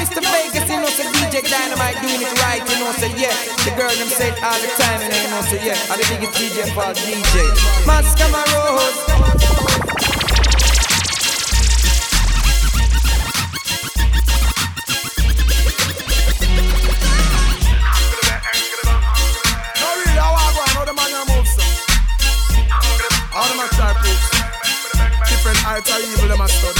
[0.00, 0.24] Mr.
[0.24, 3.36] Vegas, you know, say DJ Dynamite doing it right, you know, say yeah.
[3.68, 5.76] The girl them say all the time, and you know, say yeah.
[5.92, 7.52] I'm the biggest DJ for DJ.
[7.84, 9.20] Mascama Rose.
[25.62, 26.79] heights are evil, them a stud.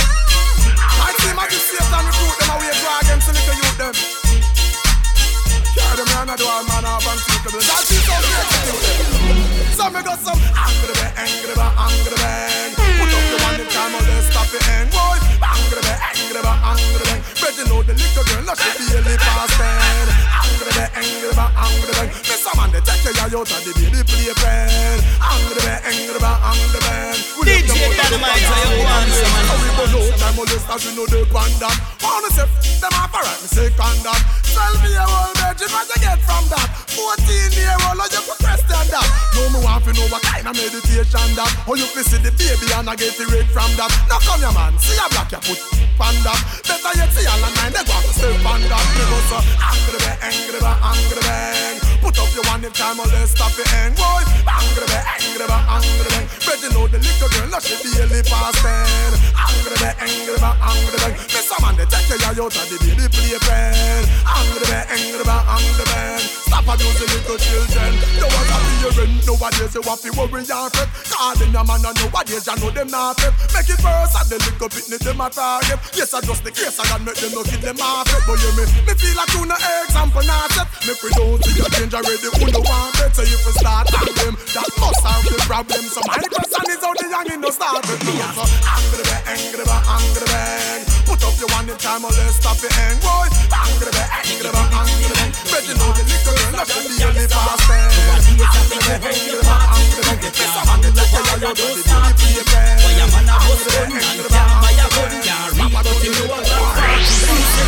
[17.56, 20.06] You know the little girl, now she barely past ten.
[20.42, 22.08] Angry bang, angry bang, angry bang.
[22.28, 24.98] Miss a man, they take you out of the baby playpen.
[25.18, 27.18] Angry bang, angry bang, angry bang.
[27.40, 29.46] DJ Dynamite, so you want some man.
[29.60, 31.52] We go low, time molesters, we know they pan
[32.10, 32.50] that.
[32.50, 34.16] Wanna them alright, me say condom.
[34.50, 36.66] Tell me a whole virgin, what you get from that?
[36.90, 39.06] 14 year old, or you could question that.
[39.36, 41.50] No me want to know what kind of meditation that.
[41.68, 43.92] Or you can see the baby and I get the rate from that.
[44.08, 45.60] Now come here man, see a black you put
[46.00, 46.40] pan that.
[46.66, 48.84] Better yet see all the nine, they go to stay pan that.
[48.96, 51.76] Me go so angry bang, angry bang, angry bang.
[52.00, 54.24] Put up your one if time or let's stop it hang boy.
[54.48, 56.26] Angry bang, angry bang, angry bang.
[56.48, 59.12] Bet you know the little girl, now she barely past ten.
[59.36, 61.14] Angry bang, angry bang, angry bang.
[61.28, 64.02] Miss a man, they take you out of the baby playpen.
[64.24, 66.22] Angry bang, angry bang, angry bang.
[66.46, 67.92] Stop abusing little children.
[68.20, 70.88] To be your rent, nowadays you have to worry and fret.
[71.10, 73.34] Calling your man and nowadays you know them not fit.
[73.54, 75.78] Make it worse and the little pitney them a target.
[75.96, 78.22] Yes, I just the case I got make them no kill them off it.
[78.22, 80.68] But you me, me feel like you no example not set.
[80.86, 83.10] Me we don't see your change already, who no want it.
[83.16, 85.82] So if you start on them, that must have the problem.
[85.90, 87.98] So my question is how the youngin no start me.
[87.98, 90.82] So angry bang, angry bang, angry bang.
[91.08, 93.26] Put up your one in time or let's stop it hang boy.
[93.50, 95.30] Bang, angry bang, angry bang.
[95.50, 97.90] Bet you know the little girl not be past ten.
[98.14, 100.22] Angry bang, angry bang, angry bang.
[100.22, 103.34] Miss a man that take you out of the baby play Why a man a
[103.42, 107.19] bust gun and can't buy a gun, can't read but him know a.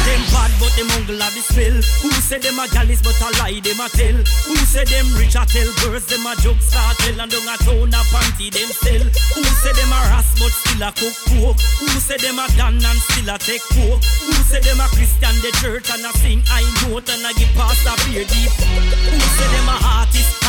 [0.03, 1.79] Them bad but them uncle have the spill?
[2.03, 4.19] Who say them a gallus but a lie them a tell?
[4.51, 7.55] Who say them rich a tell girls them a joke start tell and down a
[7.63, 9.07] town a panty them sell?
[9.39, 11.57] Who say them a ras but still a cook pork?
[11.79, 14.03] Who say them a dan and still a take coke?
[14.27, 17.55] Who say them a Christian the church and a sing I note and a give
[17.55, 18.51] pastor beer deep?
[18.51, 20.02] Who say them a artist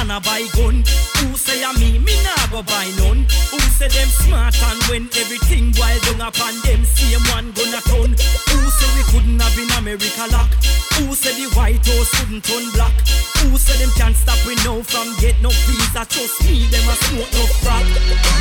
[0.03, 0.83] and a buy gun?
[1.17, 3.23] Who say a me me nah go buy none?
[3.51, 8.11] Who say them smart and when everything wild down upon them same one gonna turn?
[8.11, 10.51] Who say we couldn't have in America lock?
[10.99, 12.95] Who say the White House couldn't turn black?
[13.39, 16.03] Who say them can't stop we now from get no visa?
[16.03, 17.87] Trust me, them a smoke no crack.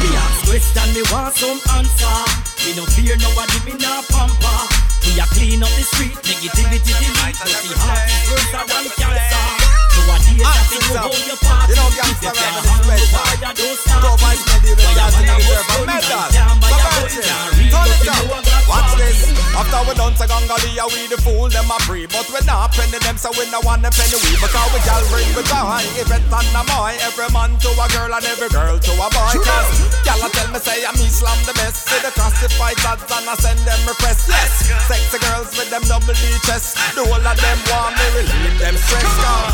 [0.02, 2.18] Me ask question, me want some answer.
[2.66, 4.58] Me no fear nobody, me nah pamper.
[5.06, 9.61] We a clean up the street, negativity delete, but the heart is worse than cancer.
[10.10, 10.18] I
[10.66, 11.70] think you hold your party.
[11.70, 13.12] You know, gangsta you rap can't is handle special.
[13.12, 14.20] fire, don't start Go it.
[14.22, 16.22] fight me, deal with Why a that, man a you bust deserve a medal.
[16.22, 17.22] and can't buy a Come gun, on, Jim.
[17.22, 18.16] can't read, Turn it up.
[18.18, 19.18] know a Glock Watch this.
[19.52, 22.06] After we done to Gangalia, we the fool, them a free.
[22.08, 24.32] But we not penny them, so we no want them penny we.
[24.40, 25.84] Because we gal bring we joy.
[26.00, 26.96] Event and a boy.
[27.04, 29.32] Every man to a girl and every girl to a boy.
[29.44, 29.70] Cause
[30.08, 31.84] gal a tell me say I'm Islam the best.
[31.84, 34.26] See the classified ads and I send them requests.
[34.32, 36.80] Yes, sexy girls with them double D chest.
[36.96, 39.04] The whole of them want me relieve them stress.
[39.04, 39.52] Cause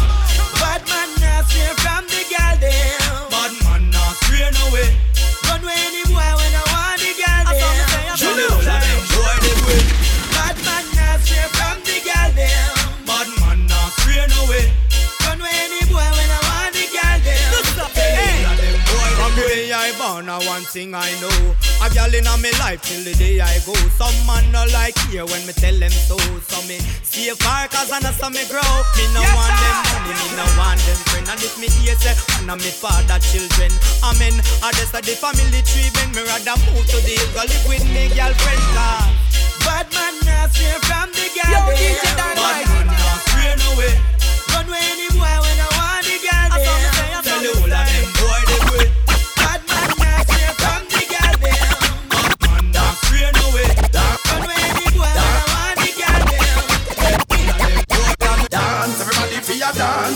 [0.56, 3.28] Bad man not stray from the girl them.
[3.30, 4.88] Bad man not stray no way.
[5.44, 7.76] Run with any boy when I want the girl them.
[8.16, 8.87] You know that them boy
[20.38, 21.34] a one thing I know.
[21.82, 23.74] A girl in me life till the day I go.
[23.98, 26.16] Some man no like hear when me tell them so.
[26.46, 28.62] So me stay far cause I know some me grow.
[28.96, 31.26] Me no want them money, me no want them friend.
[31.28, 33.72] And if me hear say one of me father children,
[34.04, 34.34] amen.
[34.62, 36.14] I just a the family tree bend.
[36.14, 38.62] Me rather move to the hill, go live with me girlfriend.
[38.74, 39.10] Cause
[39.66, 41.76] Bad man not stray from the girl Yo, them.
[41.76, 42.68] DJ Bad Dynamite.
[42.68, 43.94] man not stray no way.
[44.54, 46.80] Run with any boy when I want the girl them.
[47.26, 47.87] Tell the whole of them boy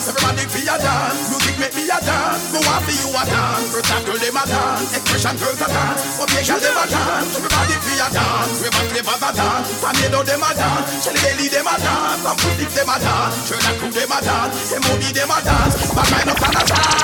[0.02, 1.30] dance, everybody feel a dance.
[1.30, 3.70] Music make me a dance, me want for you a dance.
[3.70, 6.02] First time girl them a dance, expression girls a dance.
[6.18, 8.54] Ovation them a dance, everybody feel a dance.
[8.62, 12.38] We back flavors a dance, tornado them a dance, Shelly Belly them a dance, and
[12.42, 15.04] Pussy them a dance, Sherlock crew them a dance, M.O.D.
[15.12, 17.01] them a dance, but mine up and a dance.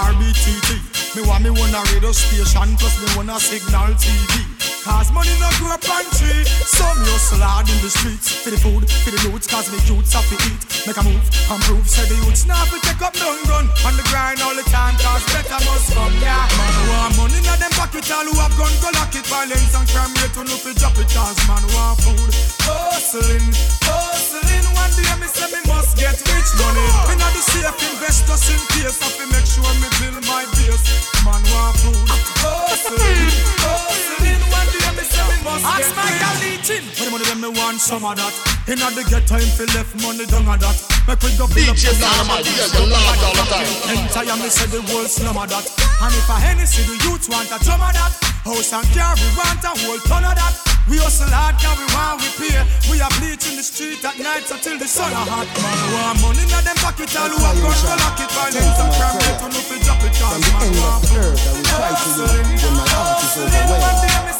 [0.00, 1.16] RBTT.
[1.16, 4.48] Me want me one a radio station plus me one a signal TV.
[4.80, 6.40] Cause money no grow up on tree.
[6.64, 8.32] Some hustle hard in the streets.
[8.40, 10.60] For the food, for the loot Cause me youths have to eat.
[10.88, 11.20] Make a move,
[11.52, 14.64] improve Say the youths now fi take up down gun On the grind all the
[14.72, 16.48] time Cause better must come, yeah.
[16.56, 19.28] Man want money in them pocket All who have gun go lock it.
[19.28, 22.32] Violence and crime rate to no fi drop it Cause man want food.
[22.64, 23.52] Hustling,
[23.84, 24.64] hustling.
[24.72, 25.60] One day me say me
[25.90, 26.86] must get rich money.
[27.08, 29.02] Me not the safe investors in case.
[29.02, 30.86] I fi make sure me build my base.
[31.24, 31.98] Man want food.
[32.42, 34.42] Hustling, hustling.
[34.50, 37.50] One day me say me must Ask my gal eating When the money them me
[37.58, 38.34] want some of that.
[38.68, 40.78] Inna the get time fi left money down a that.
[41.08, 43.70] Make we go build up DJ the Dynamite, yeah, you laugh all the time.
[43.90, 45.66] Entire me say the world slum of that.
[46.02, 48.12] And if a Hennessy the youth want a drum of that
[48.46, 51.86] House and car we want a whole ton of that We hustle hard can we
[51.92, 52.56] want we pay
[52.88, 56.44] We are bleaching the street at night until the sun a hot Man want money
[56.46, 59.48] in them pocket all who have gun go lock it Violence and crime rate to
[59.52, 61.66] no fi drop it Cause From the man end of want the earth, I will
[61.68, 64.30] try to you when my heart is overwhelmed.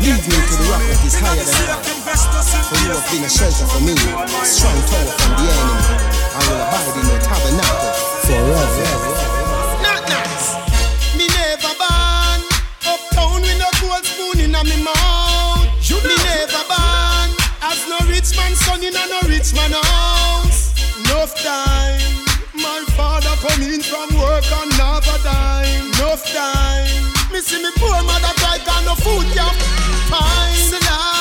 [0.00, 2.60] Lead me to the rock that is higher than I.
[2.68, 3.94] For you have been a shelter for me,
[4.48, 6.10] strong tower from the enemy.
[6.32, 7.92] I will abide in your tabernacle
[8.24, 9.39] forever.
[18.20, 20.74] Rich man son in a no rich man house.
[21.00, 22.00] Enough time.
[22.54, 25.86] My father come in from work and have a dime.
[25.94, 27.32] Enough time.
[27.32, 29.54] Me see me poor mother cry can no food can
[30.10, 31.19] find.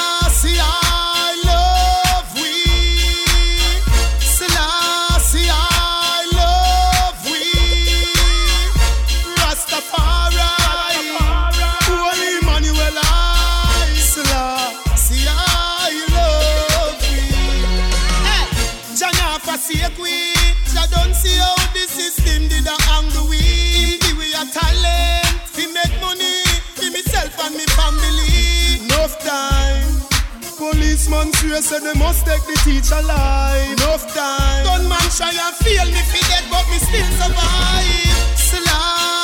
[31.09, 33.71] Policeman swear say they must take the teacher life.
[33.73, 34.63] Enough time.
[34.63, 38.37] Gunman try and fail me fi dead, but me still survive.
[38.37, 39.18] Selassie,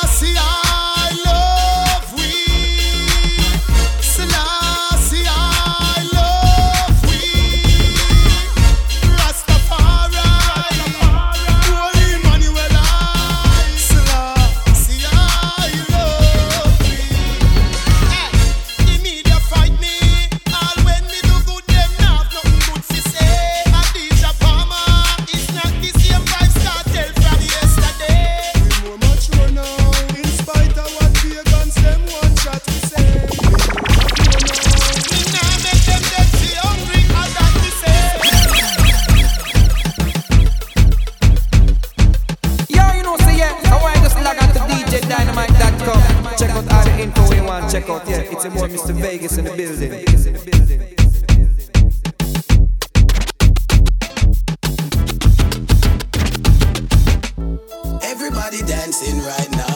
[58.45, 59.74] Everybody dancing right now.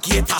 [0.00, 0.39] Back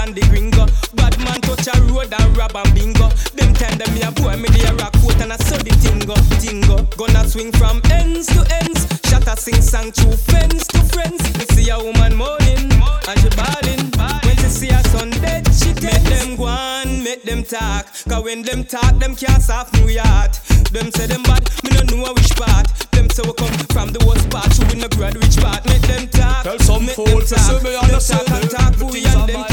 [0.00, 0.66] and the gringo.
[0.94, 3.08] Bad man touch a road and rob and bingo.
[3.36, 6.16] Them time them me a boy, me the rock coat and I saw the tingo,
[6.40, 6.82] tingo.
[6.96, 8.88] Gonna swing from ends to ends.
[9.08, 11.20] Shot a sing song to friends to friends.
[11.36, 12.72] Me see a woman moaning
[13.08, 13.84] and she bawling.
[14.24, 16.00] When she see her son dead, she dead.
[16.02, 17.86] Make them go on, make them talk.
[18.08, 20.40] Cause when them talk, them can't soften new heart.
[20.72, 22.66] Them say them bad, me no know which part.
[22.92, 25.64] Them say we come from the worst part, so we no grad which part.
[25.66, 27.60] Make them talk, Tell some make them talk.
[27.60, 29.49] Them talk and talk, we and them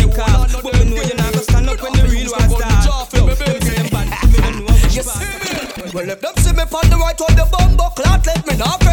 [5.98, 8.87] Well, if them see me from the right on the bumbo clock, let me know.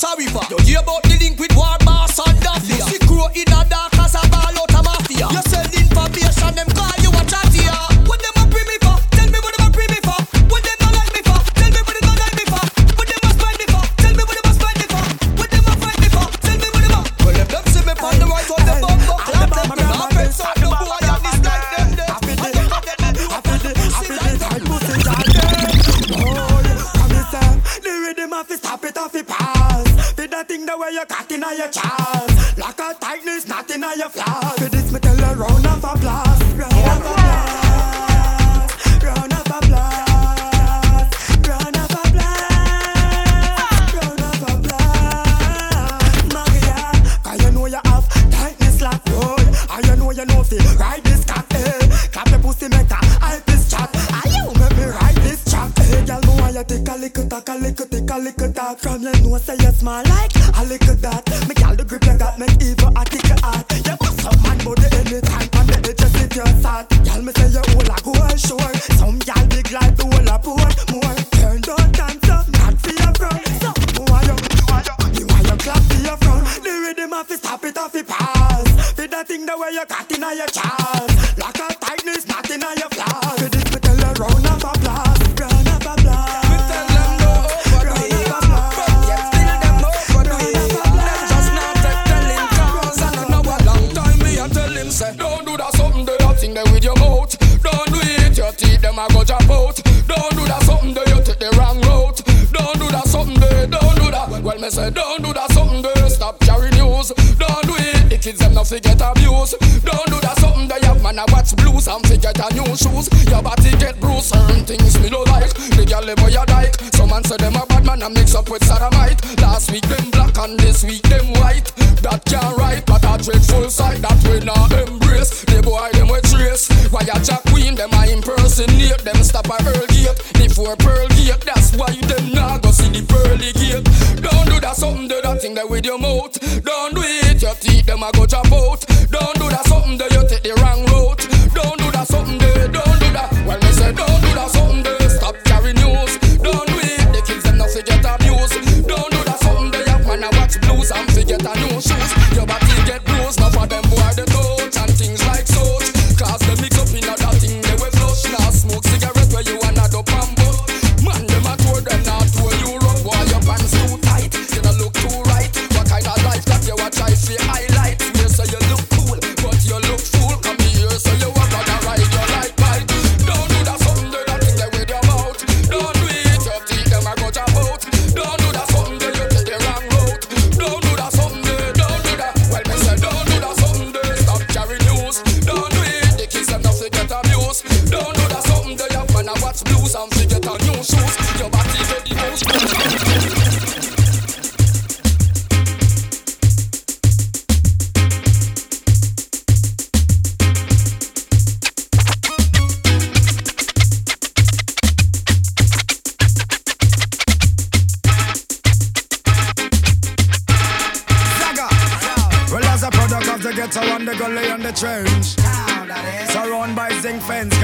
[0.00, 1.09] Sorry for You hear about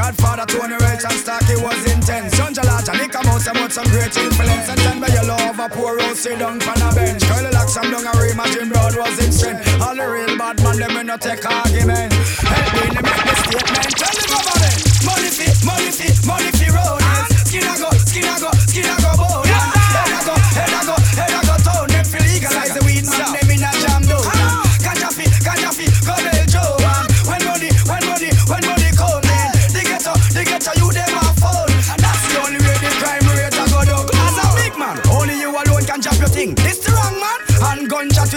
[0.06, 2.30] Godfather Tony Rich and Starkey was intense.
[2.38, 4.68] John Jalata, Nick Mouse, and some great influence.
[4.70, 7.26] And then by yellow over poor Rose, sit down on a bench.
[7.26, 8.14] Curly locks, some down a
[8.54, 9.66] Jim Broad was in strength.
[9.82, 12.12] All the real bad man, them in no take argument.
[12.14, 13.90] Help me to make the statement.
[13.98, 14.78] Tell me about it.
[15.02, 17.02] Money fi, money fi, money fi road.
[17.42, 17.90] Skin a go,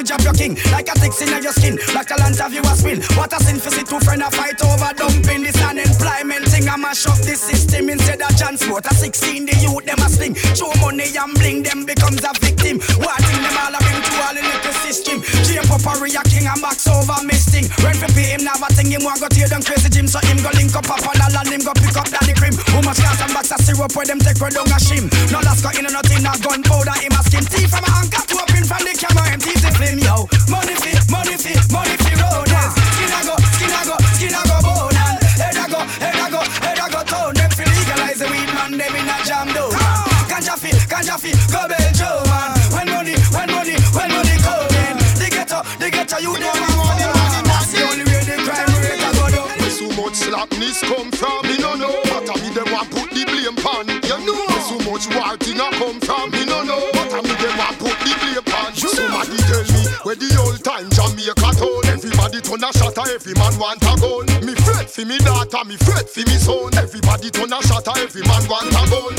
[0.10, 1.78] jab your king Like a tick in your skin.
[1.93, 2.98] Like a lance of you a spin.
[3.13, 5.45] What a sin for see two friend a fight over dumping.
[5.45, 7.89] This unemployment thing I mash up the system.
[7.93, 11.86] Instead of transport A 16 the youth them a sling Show money and bling them
[11.86, 12.82] becomes a victim.
[12.98, 15.22] Watching them all a bring to all the little system.
[15.45, 19.06] Jam Poppery a king and box over misting Rent for pay him a thing him
[19.06, 20.10] want go tear down crazy gym.
[20.10, 22.58] So him go link up up and all and him go pick up daddy cream.
[22.74, 25.06] How much gas and box of syrup where them take where down a shim.
[25.30, 27.29] No last got in or nothing a gunpowder him a a
[41.00, 45.00] Ganja fi, go man When money, when money, when money come in.
[45.16, 47.08] The ghetto, the ghetto you them a money
[47.48, 49.48] That's the only way the crime rate a go down.
[49.64, 52.04] Where so much slackness come from, me no know.
[52.04, 54.44] But I me them want put the blame pan, you know.
[54.44, 56.84] Where so much war thing a come from, me no know.
[56.92, 60.60] But I me them want put the blame pan Somebody tell me where the old
[60.68, 64.28] time Jamaica town Everybody turn a shot every man want a gun.
[64.44, 66.76] Me fret for me daughter, me fret for me son.
[66.76, 69.18] Everybody turn a shot every man want a gun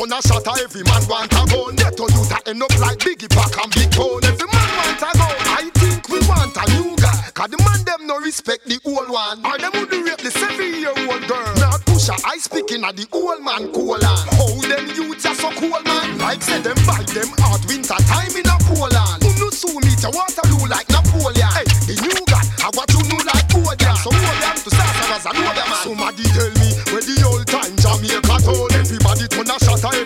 [0.00, 1.76] Turn a shot every man want a gun.
[1.76, 4.24] Ghetto youth a end up like Biggie Pack and Big Bone.
[4.24, 7.84] Every man want a gun, I think we want a new guy Cause the man
[7.84, 9.44] them no respect the old one.
[9.44, 11.52] Or them would rape the seven year old girl.
[11.60, 14.24] Now push a I speaking at the old man cola.
[14.40, 16.16] How them youths are so cool man.
[16.16, 19.20] Like say them buy them out winter time in a Poland.
[19.20, 21.44] Who no sue me to Waterloo like Napoleon?
[21.52, 23.92] Hey, the new guy, I what you know like Odia.
[24.00, 26.59] So hold them to start as I know them man Somebody tell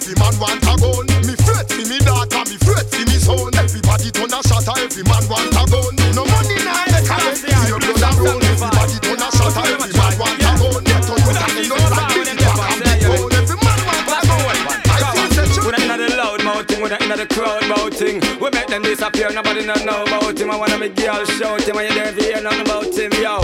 [0.05, 3.49] every man want a gun Me fret for me daughter, me fret for me son
[3.57, 7.69] Everybody turn a shot every man want a gun No money now make a get
[7.73, 11.21] Your blood a roll Everybody turn a shot every man want a gun Get on
[11.25, 14.45] with a end up like this Back and big bone Every man want a gun
[14.85, 18.21] I feel such a With inna the loud mouthing, with inna the crowd mouthing.
[18.41, 20.51] We make them disappear, nobody not know about him.
[20.51, 23.41] I wanna make girl shout him, and you never hear nothing about him, yo.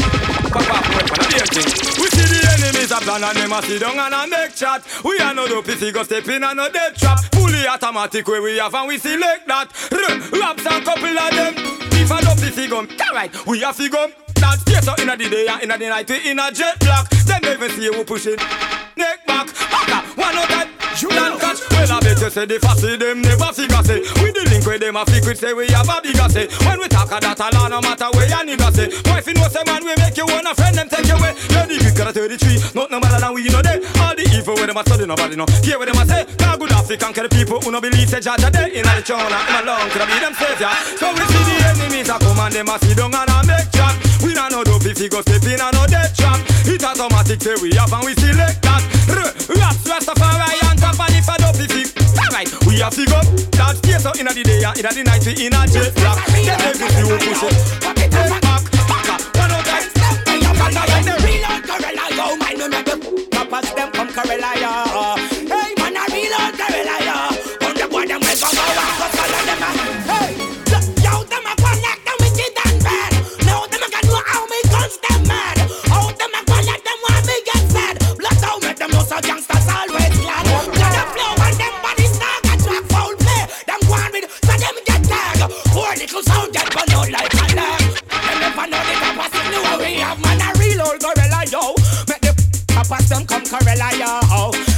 [0.52, 2.02] Pop up, wait for the thing.
[2.02, 2.09] We
[3.18, 4.84] see a them sit down and a make chat.
[5.04, 7.18] We are no dopey figure step in and no dead trap.
[7.32, 9.68] Fully automatic way we have and we select that.
[10.32, 11.54] Raps and couple of them.
[11.92, 14.06] If a dopey figure, alright, we a figure.
[14.36, 17.08] That stay so inna the day and inna the night we inna jet black.
[17.10, 18.38] Them never see you push it.
[18.96, 20.79] Neck back, haka, one out that.
[20.90, 24.42] Land catch, well I bet you say the fussy them never figure say We the
[24.50, 27.22] link with them a secret say we have a bigger say When we talk of
[27.22, 28.90] that a law no matter where you nigga say.
[29.06, 31.38] Wife you know say man we make you one a friend them take you away.
[31.54, 33.78] Yeah the big a 33, not no matter than we know they.
[34.02, 35.46] All the evil where them a study nobody know.
[35.62, 38.34] Hear what them a say, now good African the people who no believe say Jah
[38.34, 40.74] day In the China, in a long could be them savior.
[40.98, 43.70] So we see the enemies a come and them a sit down and a make
[43.70, 43.94] chat.
[44.26, 46.40] We not know dopey figure step in and no dead trap.
[46.66, 48.82] It automatic say we have and we select that.
[49.50, 51.36] Raps Rastafari and top and if I
[52.30, 53.24] Alright, we have fig up
[53.58, 57.04] That stay so inna the day inna the night we inna jet black Then see
[57.04, 57.54] who push it
[58.08, 59.86] Take back, back up, one out time
[61.20, 64.89] Reload Gorilla, yo, mind me make them Papas them come Gorilla, yo
[86.20, 89.94] Poor sound get burn out like a lag Them never know the capacity know we
[90.04, 91.72] have man a real old gorilla yo.
[92.08, 92.32] Make the
[92.68, 94.20] papas them come gorilla yo.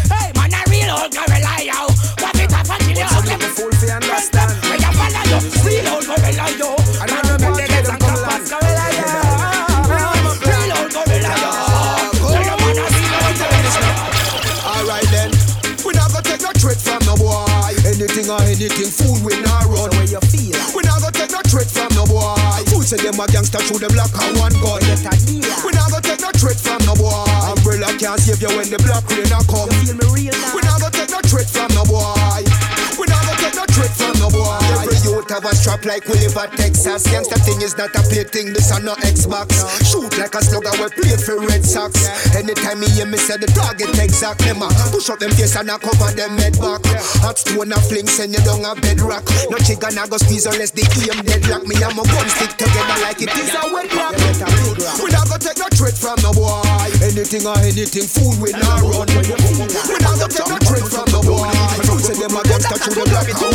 [0.06, 1.90] Hey man a real old gorilla yo.
[2.22, 3.72] Pop it up until you have them fool?
[3.74, 4.54] Fi understand.
[4.70, 6.78] We a follow you Real old gorilla yo.
[7.02, 8.46] I don't make the legs and come papas along.
[8.46, 9.06] gorilla yo.
[9.90, 11.50] Real old gorilla yo.
[12.22, 13.90] Tell them man a real old gorilla yo.
[14.62, 15.30] Alright then,
[15.82, 17.74] we not gonna take no threat from no boy.
[17.82, 19.61] Anything or anything, fool we not
[21.52, 22.32] threat from no boy.
[22.72, 24.80] Who say them a gangster, through them lock and one gun.
[24.88, 27.28] Get a deal We not gonna take no threat from no boy.
[27.52, 29.68] Umbrella can't save you when the black rain a come.
[29.84, 30.31] You feel me real
[35.32, 37.08] of a strap like we live at Texas.
[37.08, 39.64] Gangsta thing is not a play thing, this are no Xbox.
[39.80, 41.96] Shoot like a slugger, we play for Red Sox.
[42.36, 44.60] Anytime me hear me say the target exact, them
[44.92, 46.84] push up them face and I cover them head back.
[47.24, 49.24] Hot stone a fling, send you down a bedrock.
[49.48, 51.64] No chicken I go squeeze unless the aim deadlock.
[51.64, 54.16] Me and my gun stick together like it is a wet rock.
[55.00, 56.60] We not go take no threat from no boy.
[57.00, 59.08] Anything or anything, fool we not run.
[59.08, 61.48] We not go take no threat from no boy.
[62.02, 63.48] Say them a gangsta, through them it to.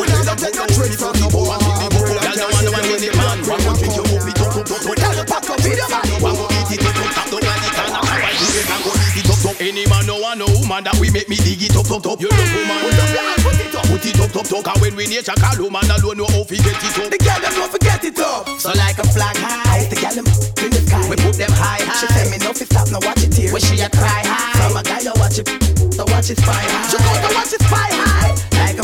[0.00, 1.52] We not take no threat from no boy.
[1.52, 3.38] Girl, no one, no one, any man.
[3.44, 4.80] One more trick, you move it up, up, up.
[4.80, 6.04] Not go pack up video man.
[6.24, 7.28] One more eat it up, up.
[7.28, 8.00] Don't let it down.
[8.00, 9.56] I try to get and go eat it up, up.
[9.60, 12.16] Any man no want no woman that we make me dig it up, up, up.
[12.16, 14.66] You love woman, put up your hand, put it up, put it up, up, up.
[14.72, 17.12] And when we nature call woman alone, know how to get it up.
[17.12, 18.48] The girl them don't forget it up.
[18.56, 20.26] So like a flag high, the girl them
[20.64, 21.04] in the sky.
[21.04, 22.00] We put them high high.
[22.00, 23.52] She tell me no fi stop, no watch it here.
[23.52, 26.56] When she a cry high, from a guy you watch it, to watch it spy
[26.56, 26.88] high.
[26.88, 28.32] She go to watch it spy high,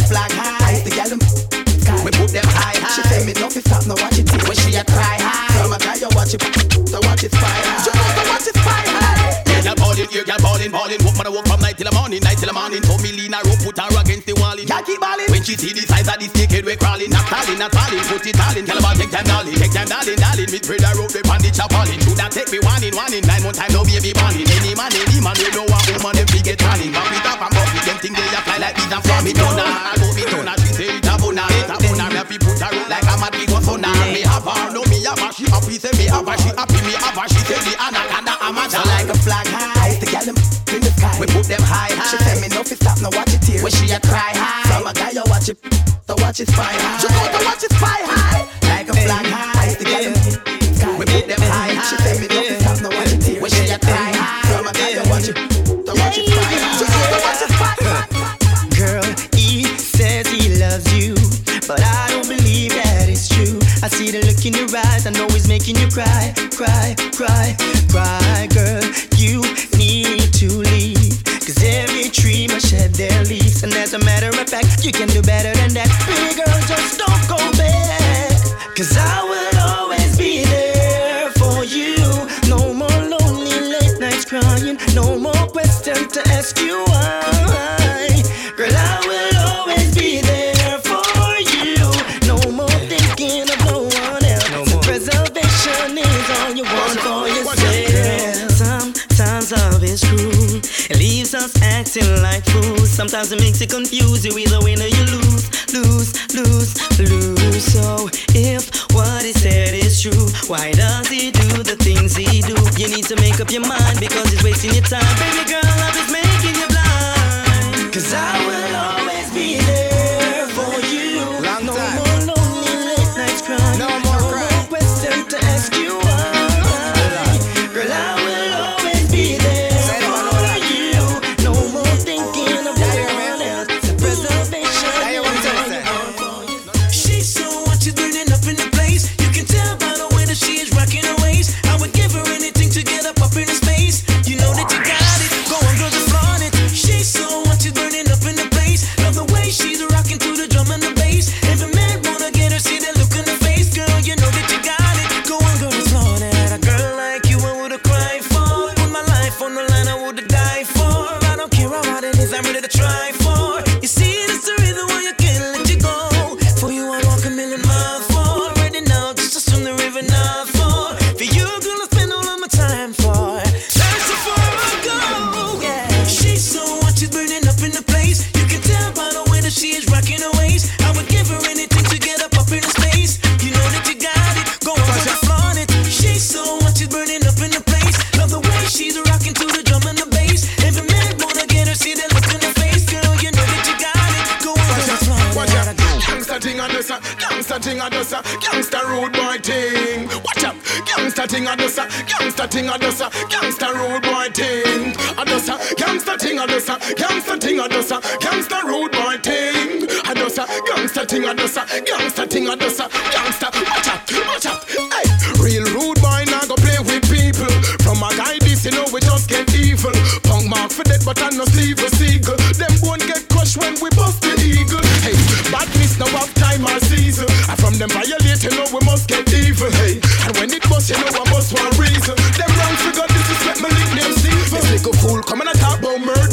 [0.06, 0.80] flag high.
[0.86, 1.98] The girl them sky.
[2.04, 2.94] We put them high high.
[2.94, 4.42] She tell me no fi stop, no watch it here.
[4.46, 7.46] When she a cry high, from a guy you watch it, to watch it spy
[7.46, 7.82] high.
[7.82, 9.42] She go to watch it spy high.
[9.66, 11.02] Girl ballin', you girl ballin', ballin'.
[11.02, 12.78] Walk man, walk from night till the morning, night till the morning.
[12.86, 14.54] So me lean her up, put her against the wall.
[14.54, 15.26] Girl keep ballin'.
[15.26, 17.98] When she see the size of the snake we crawling, not falling, not falling.
[18.06, 20.50] Put it all in, girl about take time, darling, take time, darling, darling.
[20.54, 21.98] Me spread her up, we pan the chop all in.
[21.98, 24.46] Should that take me one in, one in, nine more time, no baby born in.
[24.46, 26.94] Any man, any man, we know a woman, them fi get on in.
[26.94, 27.55] Bump it up and
[28.66, 29.62] like and from me donna.
[29.62, 32.06] I go me donna, she say it a bona, it a bona.
[32.10, 34.98] Me fi put her up like a mad big one Me have her, no me
[35.06, 37.60] have her, she happy, say me have her, she happy, me have her, she say
[37.62, 40.36] the anaconda, I'm a So like a flag high, the them
[40.74, 41.14] in the sky.
[41.20, 42.10] We put them high high.
[42.10, 43.62] She tell me no fi stop, no watch it here.
[43.62, 46.74] When she a cry high, from a guy you watch it, to watch it spy
[46.74, 46.98] high.
[46.98, 50.58] She go to watch it spy high, like a flag high, the girl them in
[50.58, 50.98] the sky.
[50.98, 51.86] We put them high high.
[51.86, 52.55] She tell me no fi
[64.46, 67.56] in your eyes, I know he's making you cry, cry, cry,
[67.90, 68.46] cry.
[68.54, 68.82] Girl,
[69.16, 69.42] you
[69.76, 71.24] need to leave.
[71.24, 73.64] Cause every tree must shed their leaves.
[73.64, 75.95] And as a matter of fact, you can do better than that.
[103.16, 104.26] Sometimes it makes it confuse.
[104.26, 104.78] You either win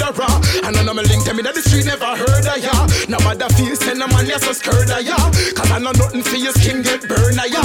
[0.03, 0.27] murderer.
[0.63, 2.75] And none me link tell me that the street never heard of ya.
[3.07, 5.15] No matter feel send a man, yes, so scared of ya.
[5.55, 7.63] Cause I know nothing for your skin get burned of ya.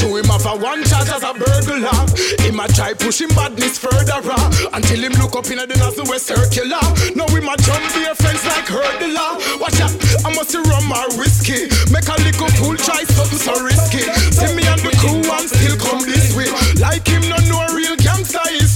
[0.00, 1.98] To him have a one charge as a burglar.
[2.44, 4.52] Him a try pushing badness further up.
[4.72, 6.82] Until him look up in the nozzle where circular.
[7.16, 9.40] Now we might jump the friends like hurdler.
[9.60, 11.68] Watch out, I must rum my whiskey.
[11.88, 14.04] Make a little pool try something so risky.
[14.34, 16.50] See me and the crew and still come this way.
[16.80, 18.67] Like him, no no real gangster is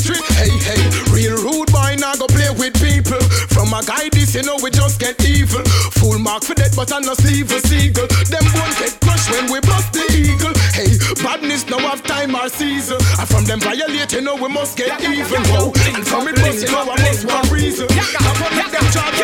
[3.72, 5.64] Some a guy this, you know, we just get evil.
[5.96, 8.06] Full mark for dead, but I'm not evil seagull.
[8.28, 10.52] Them won't get crushed when we bust the eagle.
[10.76, 10.92] Hey,
[11.24, 13.00] badness now have time or season.
[13.16, 15.24] And from them violate, you know, we must get yeah, even.
[15.24, 15.72] Yeah, yeah, Whoa.
[15.88, 17.88] And, from it bust, you know, I must one reason.
[17.88, 19.16] I want make them charge.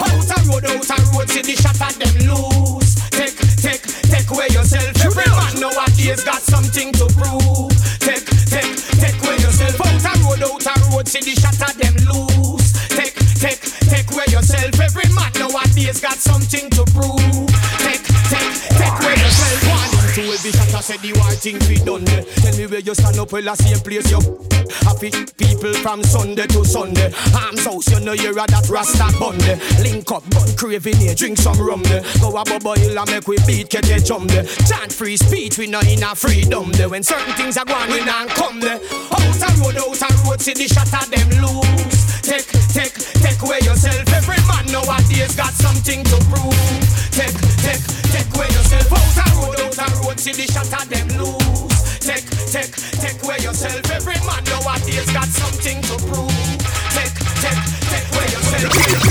[0.00, 2.96] House and road, house and road, see the shot at them loose.
[3.12, 4.88] Take, take, take away yourself.
[5.04, 7.76] Every man know what he's got something to prove.
[8.00, 8.72] Take, take,
[9.04, 9.76] take away yourself.
[9.84, 11.83] Out and road, out and road, see the shot at them
[14.54, 14.80] yourself.
[14.80, 17.33] Every man nowadays got something to prove.
[20.84, 22.20] said the white thing be done there.
[22.44, 24.20] Tell me where you stand up, well, I same place you.
[24.84, 25.08] Happy
[25.40, 27.08] people from Sunday to Sunday.
[27.32, 29.40] Arms house, you know you're at that Rasta bun.
[29.80, 32.04] Link up, bun craving here, drink some rum there.
[32.20, 34.44] Go a bubble hill and make we beat, get a jump there.
[34.68, 36.90] Chant free speech, we know in a freedom there.
[36.90, 38.76] When certain things are gone, we not come there.
[39.08, 42.20] House and road, house and road, see the shatter them loose.
[42.20, 42.92] Take, take,
[43.24, 44.04] take away yourself.
[44.12, 46.56] Every man nowadays got something to prove.
[47.12, 48.88] Take, take, take away yourself.
[48.92, 51.98] Out and road, out and road, see the shatter and them lose.
[52.00, 53.90] Take, take, take away yourself.
[53.90, 56.58] Every man nowadays got something to prove.
[56.94, 57.60] Take, take,
[57.90, 59.03] take away yourself.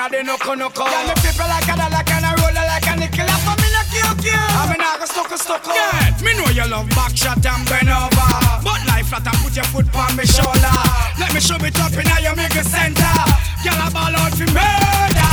[0.00, 0.88] inna the knuckle knuckle.
[0.88, 3.28] Yeah, me people like a dollar, and I roll like a nickel?
[3.28, 4.48] Up for me no kill kill.
[4.56, 5.66] I me nah go stuck stuck.
[5.68, 8.32] Yeah, me know you love back shot and bend over,
[8.64, 10.76] but life flat and put your foot on me shoulder.
[11.20, 13.12] Let me shove it up inna your middle center.
[13.60, 15.32] Girl, I ball out for murder.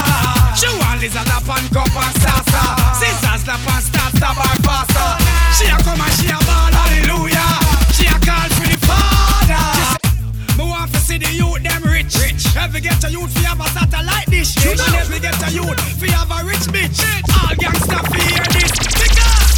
[0.60, 5.08] She want lizard up and cup and saucer, scissors slap and start to back.
[5.56, 7.56] She a come and she a ball, hallelujah.
[7.96, 9.17] She a call for the fire.
[11.08, 12.16] Me want to see the youth them rich.
[12.20, 12.44] rich.
[12.58, 14.56] Every get a youth fi have a satellite dish.
[14.66, 17.00] And every get a youth fi have a rich bitch.
[17.32, 18.72] All gangsta fi hear this.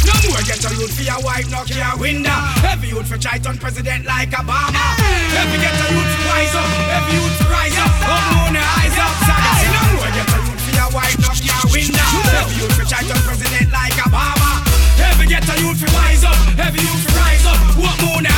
[0.06, 2.38] No more get a youth fi a wife knock your window.
[2.62, 4.94] Every youth fi try turn president like Obama.
[5.42, 6.70] Every get a youth fi wise up.
[6.94, 7.92] Every youth fi rise up.
[7.98, 9.14] Up moon the eyes up.
[9.26, 9.50] Saga.
[9.74, 12.10] No more get a youth fi a wife knock your window.
[12.30, 14.62] Every youth fi try turn president like Obama.
[15.02, 16.38] Every get a youth fi wise up.
[16.62, 17.58] Every youth fi rise up.
[17.74, 18.29] Up moon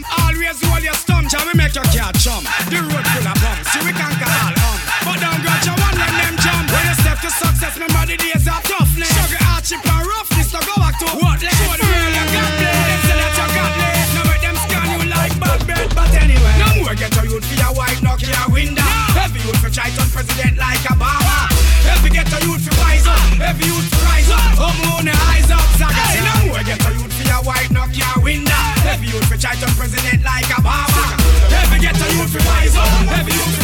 [0.00, 0.24] slum.
[0.24, 1.30] Always hold your stump.
[1.30, 2.44] Shall we make your car jump?
[2.68, 3.72] The road full of bumps.
[3.72, 4.78] See we can't all um.
[5.04, 6.64] But don't grudge your one when them jump.
[6.70, 9.08] When you step to success, remember the days of toughness.
[9.08, 10.48] Struggle hardship and roughness.
[10.52, 11.38] Now go back to what?
[11.40, 12.88] Show the world you got blessed.
[12.88, 14.12] Them say that you got blessed.
[14.16, 15.88] Now make them scan you like bad bread.
[15.94, 18.90] But anyway, no more get a youth for your wife knock your window.
[19.16, 21.48] Every youth for try turn president like Obama.
[21.88, 23.20] Every get a youth for rise up.
[23.40, 24.74] Every youth for rise up.
[24.84, 25.64] Moon the eyes up.
[25.80, 26.04] Saga.
[26.12, 28.69] See no more get a youth for your wife knock your window.
[29.10, 31.18] Youth for try turn president like Obama.
[31.50, 32.86] Every get a youth for rise up.
[33.18, 33.59] Every youth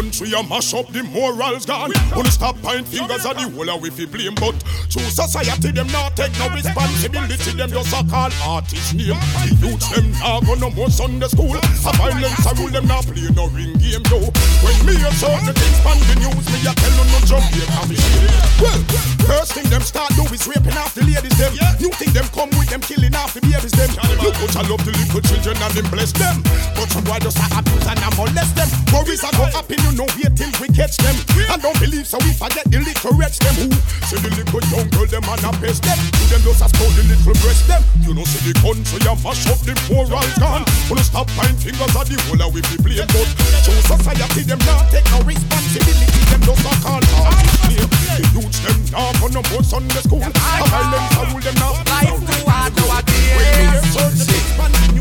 [0.00, 1.92] country a mash up, the morals gone.
[2.16, 4.56] Wanna stop point fingers at the whole we fi blame, but
[4.88, 7.52] true society them not take no responsibility.
[7.52, 9.20] Them just a call artist name.
[9.44, 11.52] The youths them not go no more Sunday school.
[11.52, 14.32] A violence a rule them not play no ring game though.
[14.64, 17.96] When me a certain things on the news, me a tell you no Jamaica me
[18.00, 18.32] shit.
[18.56, 18.80] Well,
[19.28, 21.52] first thing them start do is raping off the ladies them.
[21.76, 23.92] New thing them come with them killing off the babies them.
[24.24, 26.40] Look what I love the little children and them bless them.
[26.72, 28.68] But some boy just a abuse and a molest them.
[28.96, 31.16] Worries a go up happen, you know wait till we catch them.
[31.50, 33.66] And don't believe so we forget the little them who
[34.06, 35.98] see the little young girl them and a best them.
[35.98, 37.82] To them just a spoil the little breast them.
[38.06, 40.62] You know see the country a mash up the morals gone.
[40.86, 43.28] Wanna stop point fingers at the whole of we be blame, but
[43.66, 46.22] so society them not take no responsibility.
[46.30, 47.90] Them just a call name.
[48.14, 50.22] The youths them not go no more Sunday school.
[50.22, 51.74] A violence a rule them now.
[51.90, 53.90] Life too hard nowadays.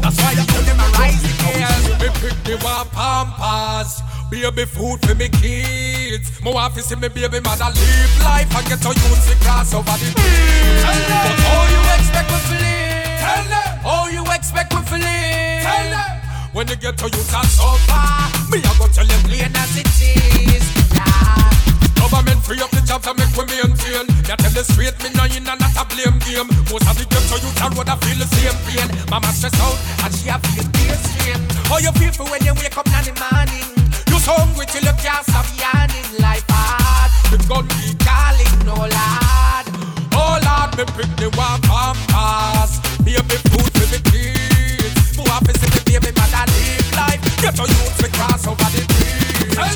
[0.01, 1.77] That's why you them a rise again.
[2.01, 4.01] Me pick the war pampas.
[4.30, 6.30] Baby food for me kids.
[6.43, 9.73] My wife is see me baby mother live life and get a youth to cross
[9.73, 10.86] over the bridge.
[10.86, 13.17] But how you expect me to live?
[13.25, 13.69] Tell them.
[13.82, 15.65] How you expect me to live?
[15.65, 16.11] Tell them.
[16.53, 19.73] When you get to youth and so far, me I go tell them plain as
[19.73, 20.61] it is.
[20.93, 21.49] Yeah.
[21.97, 24.05] Government free up the jobs and make we maintain.
[24.30, 26.45] They tell the straight me no in and not a blame game.
[26.69, 28.93] Most of the ghetto youth are road I feel the same pain.
[29.09, 29.73] Mama stress out
[30.05, 31.41] and she a feel strain.
[31.65, 33.78] How you feel for when you wake up in the morning?
[34.20, 36.05] So hungry till you can't stop yawning.
[36.20, 39.65] Life hard, the gun be calling, no lad.
[40.13, 42.80] Oh lord, me pick the one pampas.
[43.03, 45.15] Baby food for me kids.
[45.15, 47.22] Who happy see me baby mother live life?
[47.41, 49.55] Get your youth to cross over the bridge.
[49.55, 49.74] But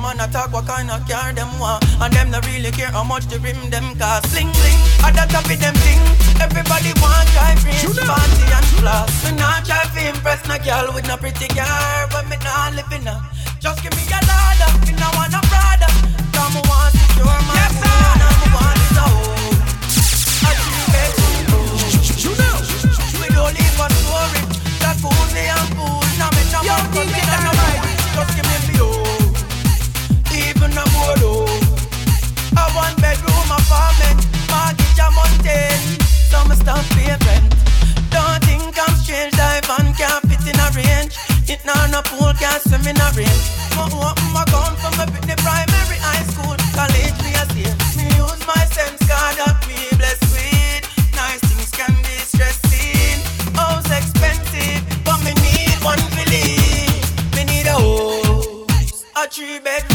[0.00, 1.84] Me hear some man attack what kind of car them want.
[2.00, 4.32] And them not really care how much the rim them cost.
[4.32, 6.00] Bling bling, I that up with them thing.
[6.40, 9.10] Everybody want drive range, fancy and class.
[9.24, 13.06] Me not try to impress no girl with no pretty car But me not living
[13.06, 13.20] up
[13.60, 15.90] Just give me a ladder, me not want a brother.
[16.32, 19.58] Come me want secure my yes, phone And me want it a home
[20.48, 21.76] A three bedroom room
[23.20, 24.40] We don't live a story.
[24.80, 27.79] Jacuzzi and pool Now me no want to me no
[32.60, 34.20] A one bedroom apartment,
[34.52, 35.08] mortgage a.
[38.12, 39.32] Don't think I'm strange,
[40.44, 41.16] in a range.
[42.04, 42.60] Pool, can't
[43.00, 43.46] a range.
[43.72, 43.90] From
[45.24, 47.44] the primary high school, college me a.
[47.96, 50.84] Me use my sense that me blessed with.
[51.16, 53.24] Nice things can be stressing.
[53.56, 56.00] House expensive, but me need one.
[57.36, 59.89] Me need a house, a three bedroom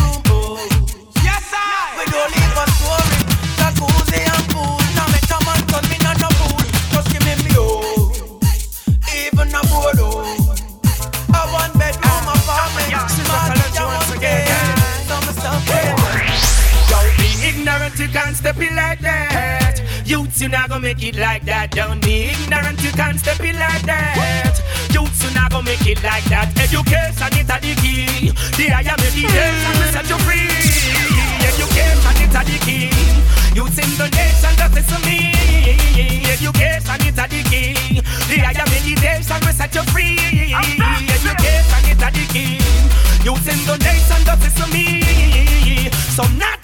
[18.46, 19.82] step in like that.
[20.06, 21.72] Youths, you not gonna make it like that.
[21.72, 24.62] Don't be ignorant, you can't step in like that.
[24.94, 26.54] Youths, you not gonna make it like that.
[26.54, 28.30] Education is a the key.
[28.54, 30.46] The higher meditation will set you free.
[31.42, 32.94] Education is a the key.
[33.58, 35.34] Youths in the nation, listen to me.
[36.30, 37.74] Education is the key.
[38.30, 40.22] The higher nation we set you free.
[40.54, 42.62] Education is a the key.
[43.26, 45.90] Youth in the nation that is me.
[46.14, 46.55] So nothing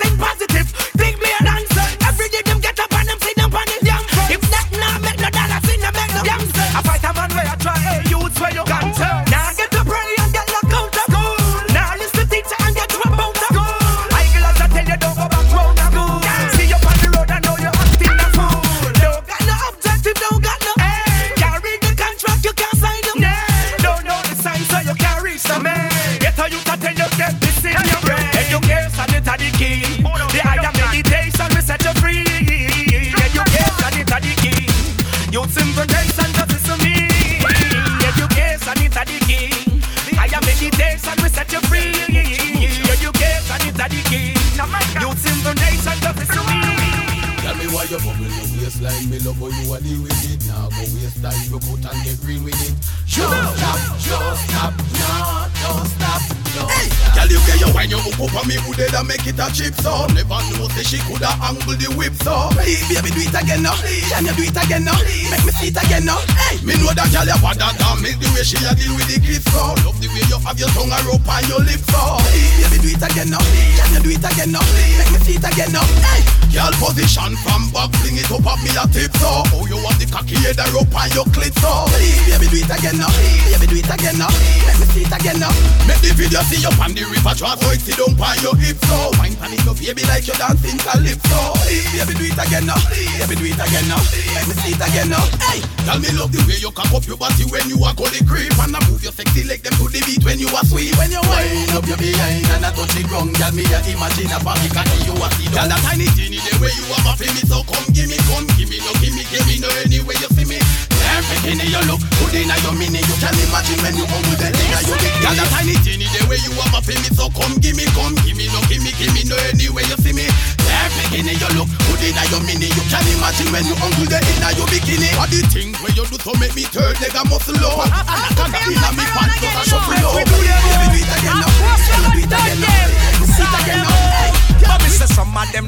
[59.72, 60.06] chip so.
[60.14, 62.52] Never know say she coulda angle the whip so.
[62.60, 63.76] Hey, baby, do it again now.
[64.12, 64.98] Can you do it again now?
[65.32, 66.20] Make me see it again now.
[66.36, 69.08] Hey, me know that girl you bad than me, the way she a deal with
[69.08, 69.76] the clip so.
[69.88, 72.20] Love the way you have your tongue a rope on your lips so.
[72.28, 73.42] Hey, baby, do it again now.
[73.42, 74.64] Can you do it again now?
[75.00, 75.86] Make me see it again now.
[76.04, 79.46] Hey, girl, position from back, fling it up on me a tip so.
[79.56, 79.66] Oh,
[80.12, 81.88] cocky head a rope on your clit so.
[81.96, 83.10] Hey, baby, do it again now.
[83.48, 84.30] Baby, do it again now.
[84.68, 85.50] Make me see it again now.
[85.88, 88.56] Make the video see you on the river draw so it sit down on your
[88.60, 89.16] hips so.
[89.18, 91.40] Wine pan it up, baby, like you dancing calypso.
[91.66, 92.78] Hey, baby, do it again now.
[92.92, 94.04] Baby, do it again now.
[94.36, 95.24] Make me see it again now.
[95.48, 98.22] Hey, tell me love the way you cock up your body when you are gonna
[98.28, 100.92] creep and I move your sexy leg them to the beat when you are sweet.
[101.00, 104.36] When you wind up your behind and I touch the ground, girl, me a imagine
[104.36, 105.48] a body cocky you a see.
[105.56, 108.48] Girl, that tiny teeny the way you are for me, so come give me, come
[108.60, 109.70] give me, no give me, give me, no
[110.02, 110.58] anyway you see me.
[110.90, 114.50] Perfect in your look, good in your mini, you can imagine when you hold the
[114.50, 115.14] thing you big.
[115.22, 118.18] Girl, that tiny teeny the way you are for me, so come give me, come
[118.26, 120.26] give me, no give me, give me, no anyway you see me.
[120.66, 124.18] Perfect in your look, good in your mini, you can imagine when you hold the
[124.18, 125.10] in your bikini.
[125.20, 127.86] What the thing where you do to make me turn leg a muscle up,
[128.42, 128.82] and I can in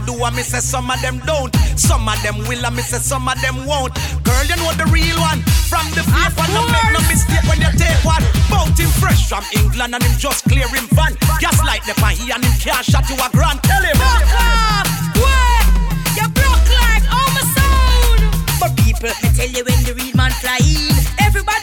[0.05, 1.55] them do and me say some of them don't.
[1.77, 3.93] Some of them will and me say some of them won't.
[4.23, 5.41] Girl, you know the real one.
[5.69, 8.23] From the fake one, don't make no mistake when you take one.
[8.49, 11.15] Bout him fresh from England and him just clear him van.
[11.39, 13.61] Gas light the pan he and him can't shot you a grand.
[13.63, 13.95] Tell him.
[13.95, 14.87] Fuck off!
[15.19, 15.65] What?
[16.17, 18.21] You broke like all my sound.
[18.59, 20.95] But people, me tell you when the real man fly in.
[21.19, 21.62] Everybody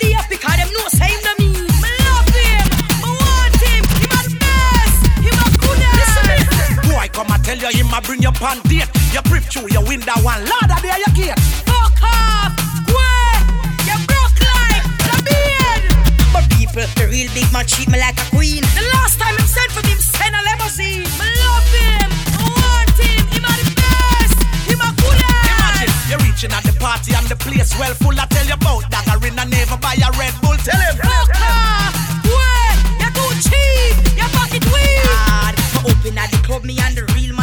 [7.58, 8.86] tell you him a bring you pan date.
[9.10, 11.40] You prip through your window one ladder there you gate.
[11.66, 12.54] Fuck off!
[12.86, 13.42] What?
[13.86, 15.82] You broke like the beard.
[16.30, 18.62] But people, the real big man treat me like a queen.
[18.78, 21.02] The last time him sent for him, send a limousine.
[21.18, 22.08] Me love him.
[22.38, 23.18] I want him.
[23.34, 24.38] Him a the best.
[24.70, 28.14] Him a good Imagine you're reaching at the party and the place well full.
[28.14, 29.10] I tell you about that.
[29.10, 30.54] I ring a never buy a Red Bull.
[30.62, 30.94] Tell him.
[31.02, 31.94] Fuck off!
[32.30, 32.74] What?
[33.02, 33.94] You're too cheap.
[34.14, 35.02] Your pocket weak.
[35.02, 37.39] God, me open at the club, me and the real man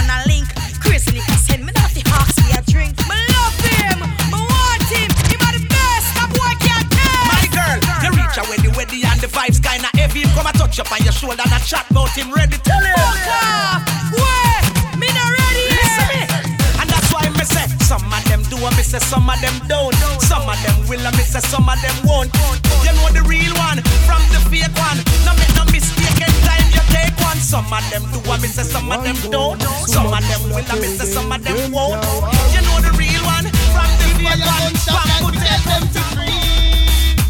[17.87, 19.93] some of them do and miss it, some of them don't.
[20.21, 22.33] Some of them won't.
[22.83, 24.97] You know the real one from the fake one.
[25.25, 25.46] No make no mistake anytime
[27.35, 27.41] you.
[27.41, 29.61] Some of them do I miss say some of them don't.
[29.87, 32.03] Some of them will I miss say some of them won't.
[32.53, 34.73] You know the real one from the fake one.
[34.87, 36.07] From good tell them to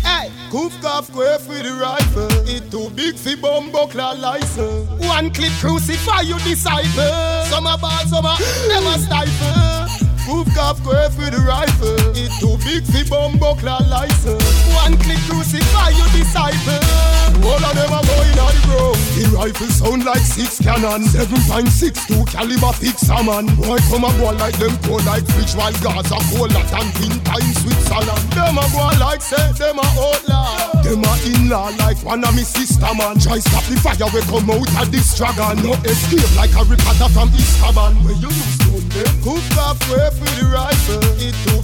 [0.07, 2.29] Hey, Goof cough quaff with the rifle.
[2.47, 4.87] It too big for bumbo clad license.
[5.05, 7.43] One clip crucify you disciple.
[7.49, 8.37] Some are bad, some are
[8.67, 9.87] never stifle.
[10.25, 11.95] Goof cough quaff with the rifle.
[12.15, 14.43] It too big for bumbo clad license.
[14.75, 17.26] One clip crucify you disciple.
[17.43, 18.97] All of them are going on ground.
[19.15, 21.01] The rifle sound like six cannon.
[21.09, 23.47] 7.62 caliber thick salmon.
[23.55, 27.15] Boy come and go like them cold like fridge while Gaza cold at and in
[27.23, 28.23] time Switzerland.
[28.35, 30.83] Them a go like say them a outlaw.
[30.83, 33.17] Them a in-law like one of me sister man.
[33.19, 35.63] Try stop the fire we come out of this dragon.
[35.63, 37.95] No escape like a ripotter from Eastern.
[38.05, 39.07] Where you use gun them?
[39.07, 39.23] Eh?
[39.23, 40.76] Cook off way for the rifle.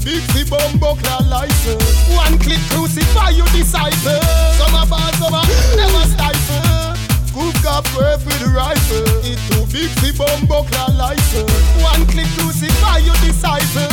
[0.04, 2.10] Big for bumbo clad license.
[2.14, 4.20] One clip crucify you disciple.
[4.60, 5.32] Some bad, some
[5.80, 6.92] never stifle.
[7.32, 9.08] Cook up for the rifle.
[9.24, 11.52] It too big for bumbo clad license.
[11.82, 13.88] One click crucify your disciple.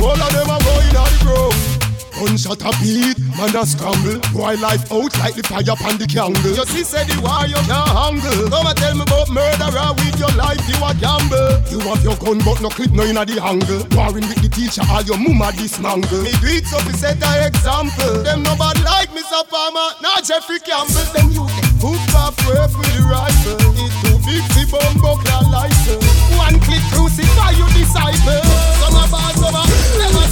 [0.00, 1.81] All of them are going on the ground.
[2.12, 4.20] Gunshot a beat, man a scramble.
[4.36, 6.52] Boy life out like the fire upon the candle.
[6.52, 8.52] You see, say the war you can't handle.
[8.52, 11.64] Come and tell me about murderer with your life, you a gamble.
[11.72, 13.88] You have your gun, but no clip, no inna the angle.
[13.96, 16.22] Warring with the teacher, all your mama dismangle.
[16.22, 18.22] Me do it so we set a example.
[18.22, 19.42] Them nobody like Mr.
[19.48, 21.08] Palmer, not Jeffrey Campbell.
[21.16, 21.48] Them you
[21.80, 23.56] hook up with the rifle.
[23.80, 26.04] It too big to bomb buckler license.
[26.36, 28.44] One click crucify your disciple.
[28.78, 29.64] Some of over,
[29.98, 30.31] never.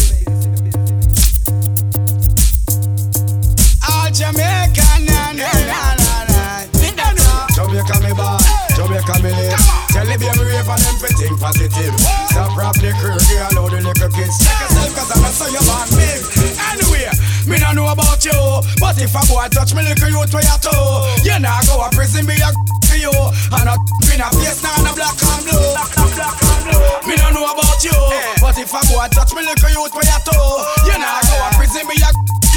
[4.11, 7.47] All Jamaican, na na na na na.
[7.55, 8.43] Jamaica me bad,
[8.75, 9.55] Jamaica me live.
[9.87, 11.95] Tell the baby rave and them think positive.
[12.27, 14.35] Stop rap the crew, girl, all the little kids.
[14.43, 16.19] Check yourself 'cause I'm a so you man big.
[16.59, 17.07] Anyway,
[17.47, 18.35] me no know about you,
[18.83, 21.87] but if a boy touch me little youth where you toe, you nah go a
[21.95, 22.51] prison be a
[22.91, 23.15] for you.
[23.55, 23.79] And a
[24.11, 25.71] in a face now and a black and blue.
[27.07, 28.35] Me no know about you, eh.
[28.43, 31.49] but if a boy touch me little youth where you toe, you nah go a
[31.55, 32.11] prison be a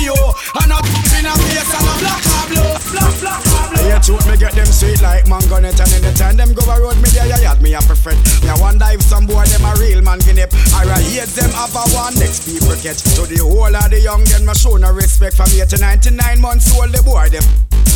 [0.04, 0.14] you.
[0.60, 0.78] And a
[1.16, 2.83] in a face and a black and blue.
[2.96, 3.86] And.
[3.86, 6.96] Yeah, shoot me get them sweet like mango net and anytime them go a road
[7.02, 8.16] me there, you had me a preferred.
[8.42, 10.46] Me a wonder if some boy them a real man guinea.
[10.74, 13.02] I hate them have a one next people catch.
[13.16, 16.40] To the whole of the young them me show no respect from 8 to 99
[16.40, 17.44] months old the boy them.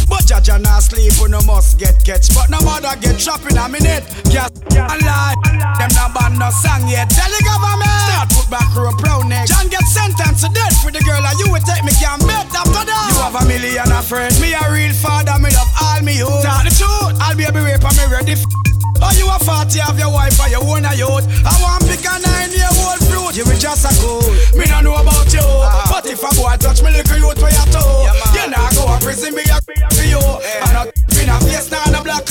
[0.09, 2.33] But Jaja not sleep, we no must get catch.
[2.33, 4.09] But no mother get trapped in a minute.
[4.33, 5.37] Gas and lie.
[5.77, 7.13] Them not ban no song yet.
[7.13, 7.93] Tell the government.
[8.09, 9.47] Start put back rope brown neck.
[9.47, 12.49] John get sentenced to death for the girl and you will take me can bet
[12.57, 13.09] after that.
[13.13, 14.41] You have a million of friends.
[14.41, 16.43] Me a real father, me love all me youth.
[16.43, 17.17] Tell the truth.
[17.21, 18.33] I'll be a be rape and me ready.
[18.33, 18.45] F-
[19.01, 21.23] Oh, you a 40 of your wife or you own a youth.
[21.47, 23.39] I want pick a nine year old fruit.
[23.39, 24.19] You will just a cool.
[24.59, 25.39] Me no know about you.
[25.39, 25.87] Ah.
[25.87, 28.99] But if a boy touch me little youth where you toe, you nah go a
[28.99, 30.19] prison be a for you.
[30.19, 30.83] And a
[31.23, 32.03] in a face now and a.
[32.03, 32.27] Black,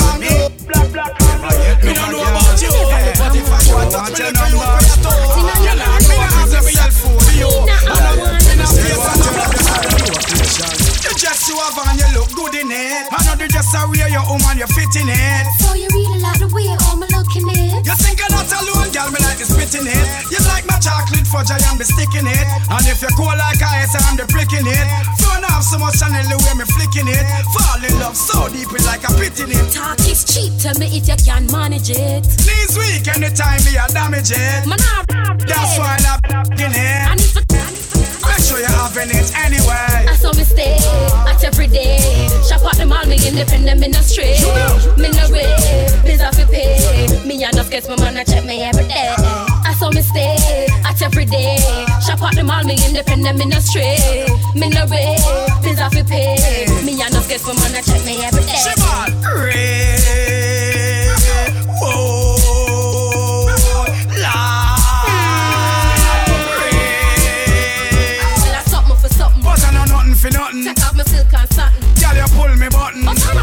[13.58, 15.46] just a wear your woman, you fit in it.
[15.58, 17.82] So you really like the way I'm looking it.
[17.82, 20.06] You think I'm not alone, girl, me like the spitting it.
[20.30, 22.46] You like my chocolate fudge, I am the sticking it.
[22.70, 24.86] And if you're cool like ice, I'm the pricking it.
[25.18, 27.26] Don't have so much Chanel the way me flicking it.
[27.58, 29.66] Fall in love so deep, it's like a pit in it.
[29.74, 32.30] Talk is cheap, tell me if you can manage it.
[32.46, 34.70] Knees weak, anytime me I damage it.
[34.70, 34.78] Man,
[35.18, 36.78] I'm That's why I'm it.
[36.78, 37.97] I need to
[38.38, 40.06] Make sure you're having it anyway.
[40.06, 40.78] I saw me stay
[41.26, 41.98] at every day.
[42.48, 44.38] Shop at the mall, me independent, me no stray.
[44.94, 45.50] Me no way,
[46.06, 46.78] bills have to pay.
[47.26, 49.16] Me enough gets my man, I check me every day.
[49.66, 50.38] I saw me stay
[50.86, 51.58] at every day.
[52.06, 53.58] Shop at the mall, me independent, me no.
[54.54, 55.18] Me no way,
[55.64, 56.68] bills have to pay.
[56.86, 58.62] Me enough gets my man, I check me every day.
[58.78, 59.08] Whoa.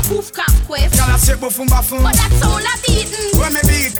[0.08, 0.94] Poof cap quest.
[0.94, 2.02] Girl, I shake buffum buffum.
[2.02, 3.24] But that's all I beaten.
[3.32, 3.40] Mm.
[3.40, 3.92] When me beat.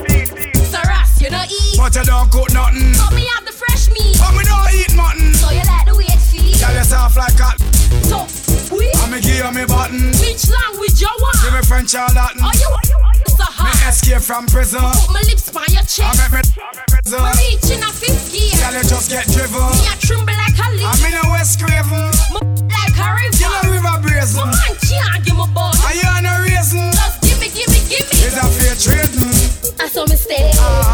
[0.69, 1.77] So Ross, you don't eat.
[1.77, 2.93] But you don't cook nothing.
[2.93, 4.17] But me have the fresh meat.
[4.19, 5.33] But me don't eat mutton.
[5.33, 6.61] So you like the way it feels.
[6.61, 7.57] Girl, you soft like cat.
[8.05, 8.27] So,
[8.75, 8.91] we.
[8.93, 10.13] I me give you me button.
[10.21, 11.37] Which language you want?
[11.43, 12.41] Give me French or Latin.
[12.41, 14.81] Are you, are you, are you so Me escape from prison.
[14.81, 16.01] Put my lips by your chest.
[16.01, 16.31] I chest.
[16.31, 17.21] make me prison.
[17.21, 18.55] Me reaching a fifth gear.
[18.55, 19.67] Girl, you just get driven.
[19.75, 20.87] Me a tremble like a leaf.
[20.87, 22.07] I'm in a West Craven.
[22.31, 22.39] Me
[22.75, 23.35] like a river.
[23.35, 24.47] You know river brazen.
[24.47, 25.73] My man can't give me bun.
[25.83, 26.87] Are you on a reason?
[26.95, 28.15] Just give me, give me, give me.
[28.23, 29.35] Is a fair trading?
[29.79, 30.49] I saw me stay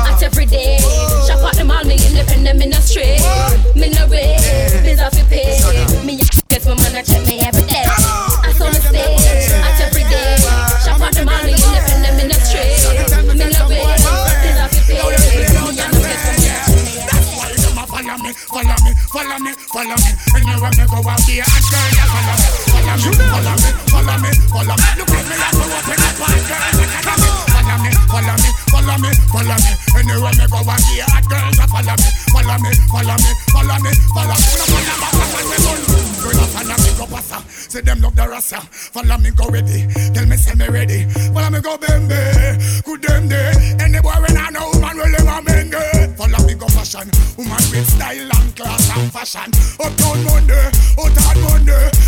[0.10, 0.78] at every day.
[1.30, 3.22] Shop at the mall, me independent, me no stray.
[3.76, 4.36] Me no way,
[4.84, 5.56] bills have to pay.
[6.04, 8.01] Me get my man, I check me every day.
[19.12, 20.12] follow me, follow me.
[20.36, 21.90] Anywhere me go, I'll be a girl.
[21.92, 24.88] Yeah, follow me, follow me, follow me, follow me, follow me.
[24.98, 27.12] Look at me, I go up in a park, girl.
[27.52, 29.72] Follow me, follow me, follow me, follow me.
[30.00, 31.52] Anywhere me go, I'll be a girl.
[31.52, 34.52] Yeah, follow me, follow me, follow me, follow me, follow me.
[34.52, 36.00] Follow me, follow me, follow me.
[36.22, 37.38] Girl, I follow me go passa.
[37.50, 38.60] Say them love the rasta.
[38.72, 39.88] Follow me go ready.
[40.14, 41.06] Tell me say me ready.
[41.34, 42.84] Follow me go bembe.
[42.84, 43.52] Good them day.
[43.80, 45.74] Any boy when I know man will never mend.
[46.18, 47.10] Follow me go fashion.
[47.38, 49.52] Woman with style and class fashion, oh, fashion.
[49.80, 52.01] Uptown Monday, out oh, on Monday.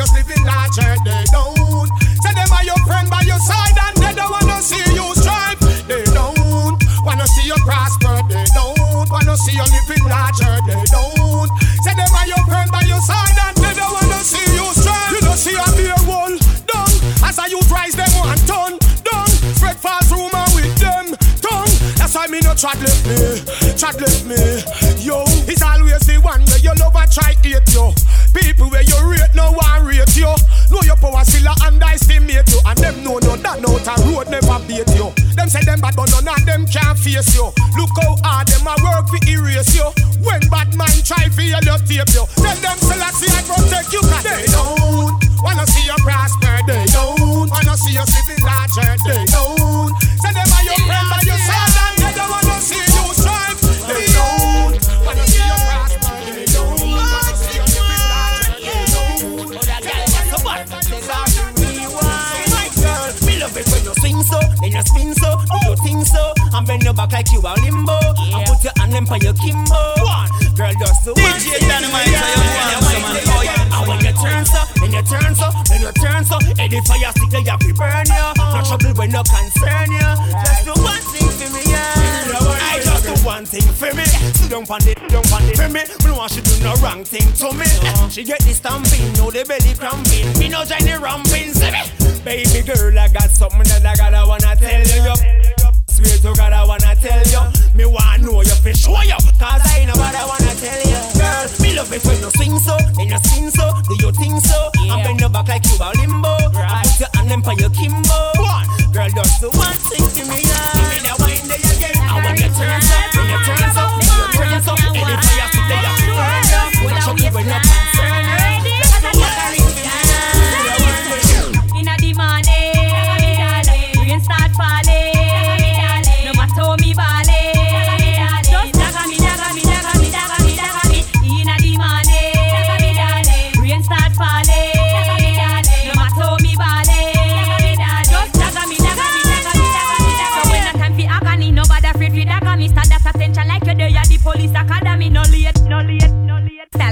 [0.00, 0.29] Seriously,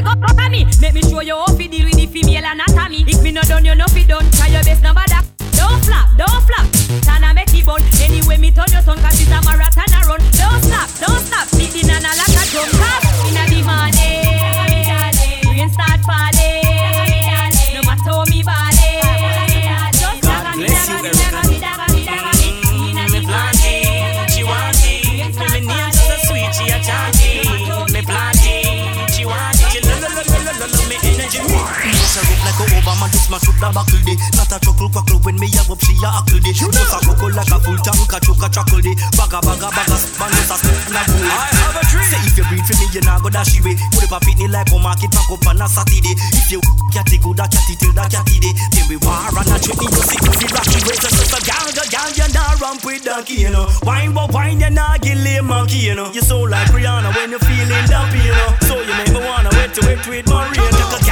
[0.09, 0.65] come, come me.
[0.81, 3.05] Make me show you how to deal with the female anatomy.
[3.07, 4.31] If me no done, you no fi done.
[4.33, 5.21] Try your best, no bother.
[5.53, 6.67] Don't flap, don't flap.
[7.05, 7.83] Turn and make it bun.
[8.01, 10.21] Anyway, me turn your tongue, cause it's a marathon I run.
[10.39, 11.47] Don't stop, don't stop.
[11.59, 12.69] Beating on a lot of drum.
[12.81, 14.25] Cause in the morning,
[15.53, 16.68] rain start falling.
[33.39, 33.61] A menge.
[33.61, 34.17] the buckle day.
[34.35, 36.53] Not a chuckle quackle when me a up, she a huckle day.
[36.53, 38.95] Just a cuckle like a full tank, a chuck a chuckle day.
[39.15, 41.17] Bagga bagga bagga, man just a step and a go.
[41.29, 42.09] I have a dream.
[42.09, 43.77] Say if you breathe for me, you nah go dash away.
[43.95, 46.15] Put up a pitney like a market pack up on a Saturday.
[46.35, 46.61] If you
[46.91, 48.53] catty good, a catty till the catty day.
[48.75, 51.01] Then we war and a treat me, you with the rocky ways.
[51.03, 53.69] So just a gal, gal, gal, you nah ramp with donkey, you know.
[53.85, 56.11] Wine, but wine, you nah get lame monkey, you know.
[56.13, 58.51] You so like Rihanna when you feeling dumpy, you know.
[58.67, 61.08] So you make me wanna wet to wet with Maria.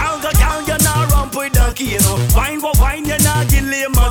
[1.81, 2.29] You know.
[2.35, 3.06] Wine, but wine,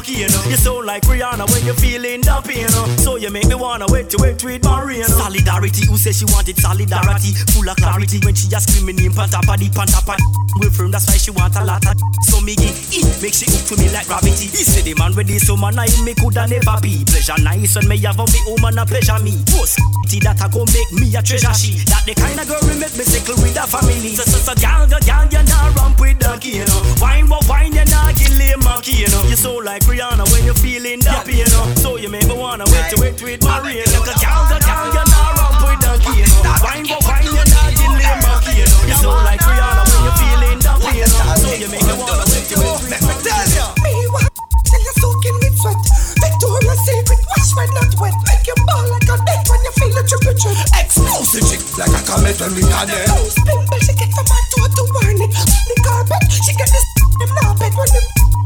[0.08, 0.43] lame you know.
[0.49, 2.86] You so like Rihanna when you're feeling you know.
[2.97, 5.06] So you make me wanna wet to wet with Maria.
[5.06, 7.34] Solidarity, who says she wanted solidarity?
[7.53, 10.24] Full of clarity when she just screaming in panta paddy panta paddy.
[10.60, 11.95] We firm, that's why she want a lot of.
[12.24, 14.47] So me give it, make she hook to me like gravity.
[14.47, 17.03] He said the man ready, so man I me coulda never be.
[17.06, 19.36] Pleasure nice when me have on me woman a pleasure me.
[19.51, 19.80] Post
[20.24, 21.82] that a go make me a treasure she.
[21.91, 24.16] That the kind of girl we make me sickle with the family.
[24.16, 26.82] So so so gal gal gal you nah ramp with donkey you know.
[27.01, 29.24] Wine but wine you nah get lame monkey you know.
[29.28, 31.63] You so like Rihanna when you're feeling dumpy you know.
[31.79, 33.87] So you make me wanna wait to wait with Maria.
[33.95, 36.51] Like a gal gal gal you nah ramp with donkey you know.
[36.67, 38.91] Wine but wine you nah get lame monkey you know.
[38.91, 41.39] You so like Rihanna when you're feeling dumpy you know.
[41.39, 43.23] So you make me wanna wait to wait with Maria.
[43.23, 43.71] Tell ya.
[43.87, 44.27] Me what?
[44.67, 45.79] Till you're soaking with sweat.
[46.19, 48.15] Victoria's Secret, wash when not wet.
[48.27, 50.55] Make you ball like a dead when you feel the temperature.
[50.75, 53.07] Explosive chick like a comet when we connect.
[53.15, 55.31] Those pimple she get from her toe to warn it.
[55.31, 56.83] The carpet, she get this
[57.20, 58.01] them now bed when the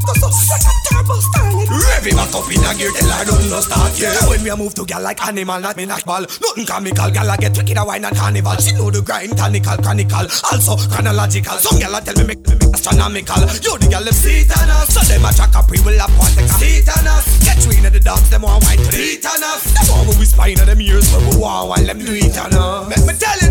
[0.05, 1.67] go so like a turbo starlet.
[1.69, 4.13] Rev back up in a gear till I don't know start yeah.
[4.15, 6.21] Now when we a move to gal like animal, not me like ball.
[6.21, 8.55] Nothing comical, gal I get wicked a wine and carnival.
[8.57, 11.57] She know the grind, tonical, chronicle, also chronological.
[11.57, 13.43] Some gal a tell me make me astronomical.
[13.59, 16.31] You the gal them seat on us, so them a track up we will one
[16.33, 17.25] take a seat on us.
[17.43, 19.67] Get you into the dance, them want wine to eat on us.
[19.75, 22.53] Them want we whisper inna them ears when we want while them do it on
[22.55, 22.89] us.
[22.89, 23.48] Make me tell you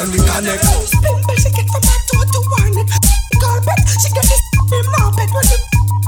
[0.00, 0.64] when we connect.
[0.64, 2.88] Those pimple she get from her toe to warn it.
[2.88, 4.42] The carpet, she get this
[4.72, 5.58] them now bed when the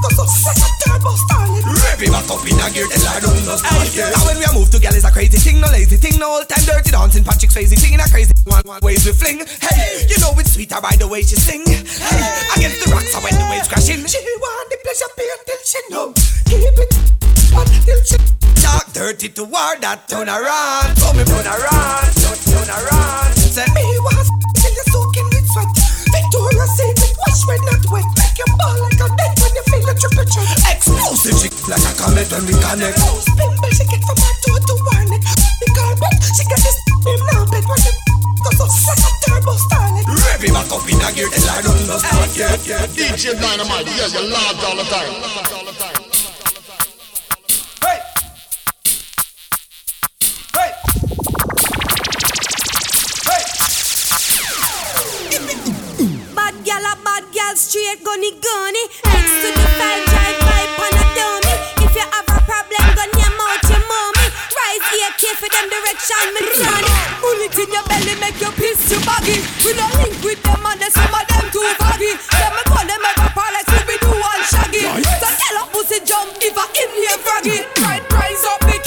[0.01, 1.63] go so like a turbo starlet.
[2.09, 3.85] Back up in a gear till I don't know start.
[3.93, 6.49] Now when we move to gal is a crazy thing, no lazy thing, no old
[6.49, 7.23] time dirty dancing.
[7.23, 9.45] Patrick Swayze thing in a crazy one, one ways we fling.
[9.61, 11.63] Hey, you know it's sweeter by the way she sing.
[11.67, 12.23] Hey,
[12.57, 14.01] against the rocks I when the waves crashing.
[14.09, 16.05] She want the pleasure pay till she know.
[16.49, 17.22] Keep it
[17.55, 18.17] on till she
[18.63, 20.95] Talk dirty to war that turn around.
[20.95, 23.35] So me turn around, turn, turn around.
[23.35, 25.67] Say me was till you're soaking with sweat.
[26.15, 28.07] Victoria's Secret, wash when not wet.
[28.15, 30.47] Make you ball like a dead when you feel the temperature.
[30.71, 32.97] Explosive chick like a comet when we connect.
[33.03, 35.23] Those pimple she get from her toe to warn it.
[35.27, 37.91] The carpet, she get this them now bed when the
[38.47, 40.07] go so like a turbo starlet.
[40.07, 43.11] Rev back up in a gear till I don't know start yeah, yeah, yeah.
[43.11, 45.92] DJ Dynamite, yeah, you loud all the time.
[56.73, 58.85] Gal a bad gal, straight gunny gunny.
[59.05, 61.53] X to the five, drive pipe on a dummy.
[61.85, 64.27] If you have a problem, gun your mouth, your mommy.
[64.57, 66.97] Rise the AK for them direction, me turn it.
[67.21, 69.37] Bullet in your belly, make you piss you baggy.
[69.61, 72.17] We no link with them and some of them too baggy.
[72.17, 74.83] Them me call them ever like Scooby Doo and Shaggy.
[75.21, 77.57] So tell a pussy jump if I in here froggy.
[77.85, 78.77] Right, rise up the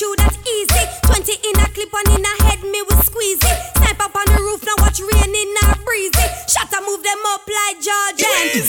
[0.00, 0.84] you that easy.
[1.08, 3.58] 20 in a clip on in a head, me we squeeze it.
[3.80, 6.26] Snipe up on the roof, now watch rain in a breezy.
[6.52, 8.60] Shot a move them up like Georgian.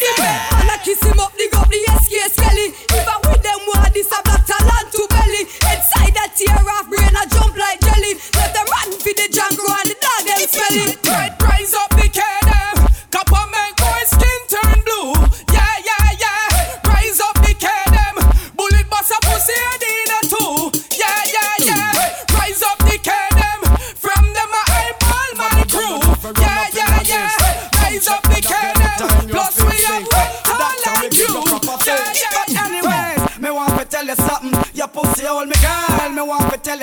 [0.56, 2.68] And I kiss him up, dig up the SK skelly.
[2.72, 5.44] If I with them, what this a black talent to belly.
[5.68, 8.14] Inside that tear off brain, I jump like jelly.
[8.38, 11.07] Let them run for the jungle and the dog them smelly.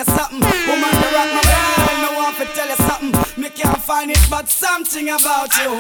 [0.07, 0.41] You something.
[0.41, 1.97] Woman, you rock my girl.
[2.03, 3.43] Me want to tell you something.
[3.43, 5.71] Me can't find it, but something about you.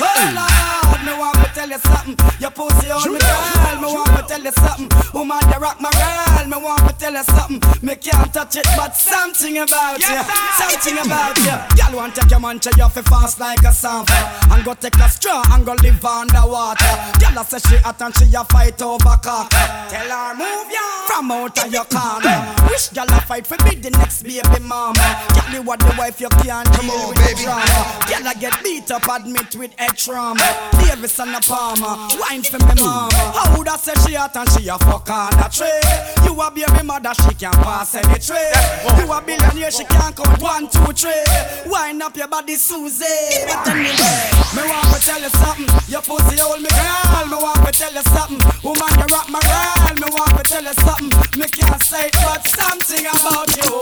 [0.00, 2.16] Oh Lord, me want to tell you something.
[2.40, 4.88] Your pussy on me girl, me want to tell you something.
[5.14, 7.60] Woman, you rock my girl, me want to tell you something.
[7.86, 10.16] Me can't touch it, but something about you,
[10.58, 11.56] something about you.
[11.76, 14.14] Girl want to take your man, you fi fast like a sample,
[14.50, 16.84] and go take a straw and go live underwater.
[17.20, 19.50] Girl I say she hot and she a fight over cock.
[19.50, 22.54] Tell her move ya from out of your corner.
[22.68, 25.06] Wish girl a fight for be the next baby mama.
[25.34, 27.42] Girl you what the wife you can't deal on, baby.
[27.42, 27.80] drama.
[28.08, 30.46] Girl I get beat up, admit with head trauma.
[30.84, 33.14] Davis and a Palmer, wine for me mama.
[33.34, 35.80] How would I say she hot and she a fuck on the tray?
[36.24, 38.52] You a baby mother, she can pass any tray.
[38.98, 41.24] You a billionaire, she can count one, two, three.
[41.66, 43.04] Wind up your body, Susie.
[43.46, 45.68] But anyway, me want to tell you something.
[45.88, 47.26] Your pussy hold me girl.
[47.26, 48.40] Me want to tell you something.
[48.62, 49.94] Woman, you rock my girl.
[49.96, 51.10] Me want to tell you something.
[51.38, 53.80] Me can't say it, but something about you.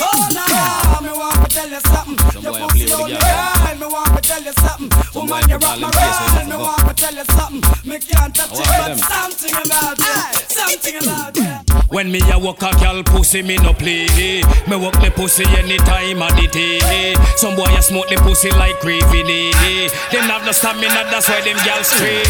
[0.00, 2.42] Oh no, me want to tell you something.
[2.42, 3.76] Your pussy hold me girl.
[3.78, 4.90] Me want to tell you something.
[5.14, 6.46] Woman, you rock my girl.
[6.46, 7.90] Me want to tell you something.
[7.90, 10.04] Me can't touch it, but something about you.
[10.46, 11.80] Something about you.
[11.90, 14.06] When me a walk a gal pussy me no play
[14.70, 17.14] Me walk the pussy anytime of the day.
[17.34, 19.26] Some boy a smoke the pussy like gravy
[20.14, 22.22] Them have no stamina that's why them gal stray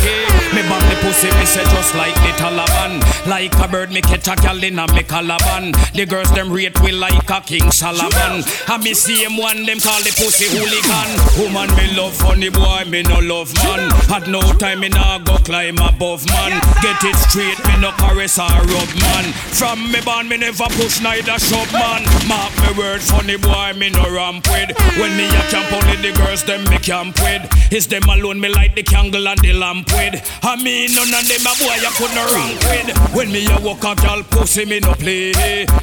[0.56, 3.04] Me bang the pussy me say just like the Taliban.
[3.28, 5.76] Like a bird me catch a gal in a me calaban.
[5.92, 10.00] The girls them rate we like a King Solomon And me same one them call
[10.00, 11.20] the pussy hooligan.
[11.36, 15.36] Woman me love funny boy me no love man Had no time me nah go
[15.38, 20.26] climb above man Get it straight me no caress or rub man from me born,
[20.26, 22.02] me never push neither shove man.
[22.26, 24.70] Mark me word, funny boy, me no ramp with.
[24.96, 27.46] When me a camp, only the girls them me camp with.
[27.70, 30.16] It's them alone, me like the candle and the lamp with.
[30.42, 33.14] I mean, none of them a boy I couldn't rank with.
[33.14, 35.32] When me a walk a girl pussy, me no play.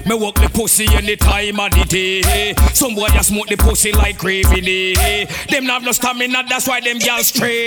[0.08, 2.56] Me walk the pussy any time of the day.
[2.74, 4.96] Some boy a smoke the pussy like gravy.
[5.50, 7.66] Them have no stamina, that's why them girls stray.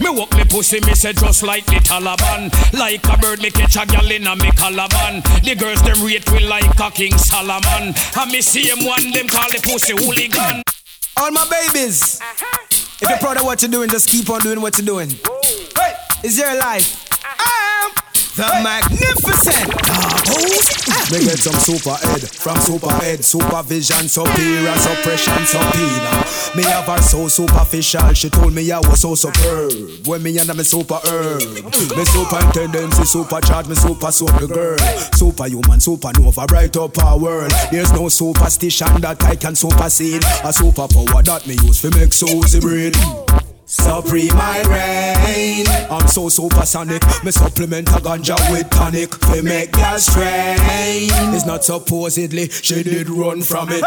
[0.00, 2.50] Me walk the pussy, me say just like the Taliban.
[2.72, 5.22] Like a bird, me catch a gal in a me calaban.
[5.42, 7.94] The girls them rate we like a King Solomon.
[8.18, 10.62] And me see him one them call the pussy hooligan.
[11.18, 12.66] All my babies, uh-huh.
[12.70, 15.08] if you're proud of what you're doing, just keep on doing what you're doing.
[16.22, 17.08] It's your life.
[17.22, 17.65] I am
[18.36, 21.10] the magnificent Carbos.
[21.10, 26.12] Me get some super head from super head, supervision, superior, suppression, subpoena.
[26.54, 30.06] Me have her so superficial, she told me I was so superb.
[30.06, 31.40] When me and me super herb.
[31.40, 34.78] Me superintendency, supercharge, me super super girl.
[35.16, 37.52] Superhuman, supernova, bright up our world.
[37.70, 40.22] There's no superstition that I can supersede.
[40.44, 42.92] A superpower that me use for make souls brain.
[43.68, 45.66] Supreme I reign.
[45.90, 47.02] I'm so supersonic.
[47.24, 49.10] Me supplement a ganja with tonic.
[49.32, 50.56] We make girls strain.
[51.34, 53.84] It's not supposedly she did run from it.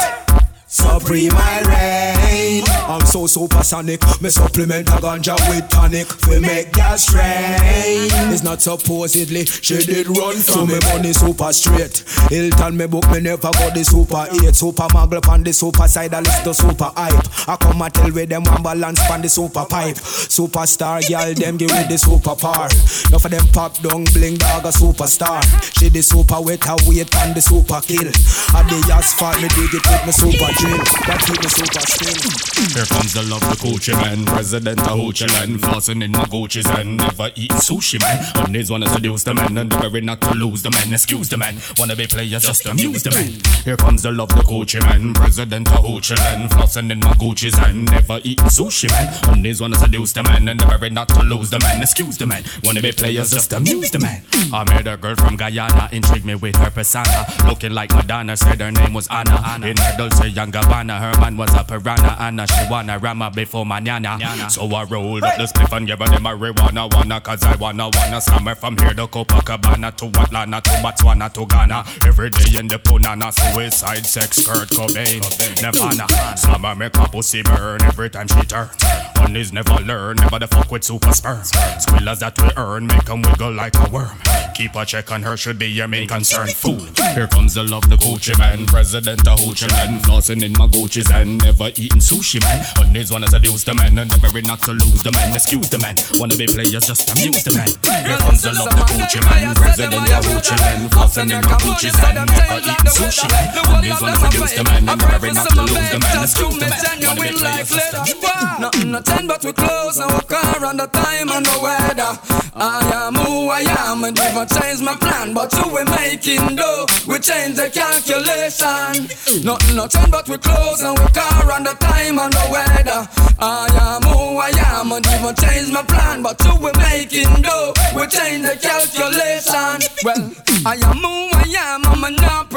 [0.71, 2.63] Supreme I reign.
[2.87, 4.03] I'm so supersonic.
[4.21, 6.07] Me supplement a ganja with tonic.
[6.27, 8.05] We make girls strain.
[8.29, 10.77] It's not supposedly she did run from me.
[10.93, 12.03] Money super straight.
[12.29, 14.55] Hilton me book me never got the super eight.
[14.55, 16.13] Super muggle on the super side.
[16.13, 17.49] I list the super hype.
[17.49, 19.95] I come and tell with them one balance on the super pipe.
[19.95, 22.69] Superstar girl them give with the super par.
[23.09, 25.41] Now for them pop down bling dog a superstar.
[25.79, 28.05] She the super wet her weight on the super kill.
[28.53, 30.77] At the asphalt me dig it with me super drill.
[31.07, 32.49] That keep me super still.
[32.75, 36.67] Here comes the love, the Gucci man, president of Gucci land, flossing in my Gucci's
[36.67, 38.19] and never eating sushi man.
[38.43, 40.93] On these wanna seduce the man and the very not to lose the man.
[40.93, 43.39] Excuse the man, wanna be players just amuse the man.
[43.63, 47.57] Here comes the love, the Gucci man, president of Gucci land, flossing in my Gucci's
[47.57, 49.07] and never eating sushi man.
[49.29, 51.81] On these wanna seduce the man and the very not to lose the man.
[51.81, 54.21] Excuse the man, wanna be players just amuse the man.
[54.53, 58.35] I met a girl from Guyana, intrigued me with her persona, looking like Madonna.
[58.35, 59.41] Said her name was Anna.
[59.45, 59.67] Anna.
[59.67, 63.65] In her Dolce Young Gabbana, her man was a piranha, and she wanna rama before
[63.65, 64.17] manana.
[64.49, 67.89] So I rolled up the spliff and gave her the marijuana, wanna, cause I wanna,
[67.93, 71.85] wanna summer from here to Copacabana to Atlanta to Botswana to Ghana.
[72.05, 75.21] Every day in the punana, suicide, sex, Kurt Cobain,
[75.61, 76.37] Nirvana.
[76.37, 78.69] Summer make a pussy burn every time she turn.
[79.17, 81.41] One is never learn, never the fuck with super sperm.
[81.41, 84.17] Squillers that we earn, make them wiggle like a worm.
[84.55, 86.47] Keep a check on her, should be your main concern.
[86.47, 86.79] Fool.
[87.13, 91.09] Here comes the love, the Gucci man, president of Gucci man, flossing in my Gucci's
[91.11, 92.65] and never eating sushi man.
[92.77, 95.35] One is wanna seduce the man, and never not to lose the man.
[95.35, 97.67] Excuse the man, wanna be players, just amuse the man.
[98.05, 101.97] Here comes the love, the Gucci man, president of Gucci man, flossing in my Gucci's
[101.99, 103.47] and never eating sushi man.
[103.73, 106.23] One is wanna seduce the man, and never not to lose the man.
[106.23, 108.91] Excuse the man, wanna be players, just amuse the man.
[108.91, 110.19] Nothing but we close now.
[110.21, 112.11] Car on the time and the weather.
[112.55, 114.03] I am who I am.
[114.03, 115.33] and even change my plan.
[115.33, 119.09] But you we making do, we change the calculation.
[119.43, 123.01] Nothing no change, but we close and we car on the time and the weather.
[123.39, 126.21] I am who I am, and even change my plan.
[126.21, 127.57] But you we making do,
[127.97, 129.89] we change the calculation.
[130.05, 130.21] Well,
[130.65, 132.51] I am who I am, I'm not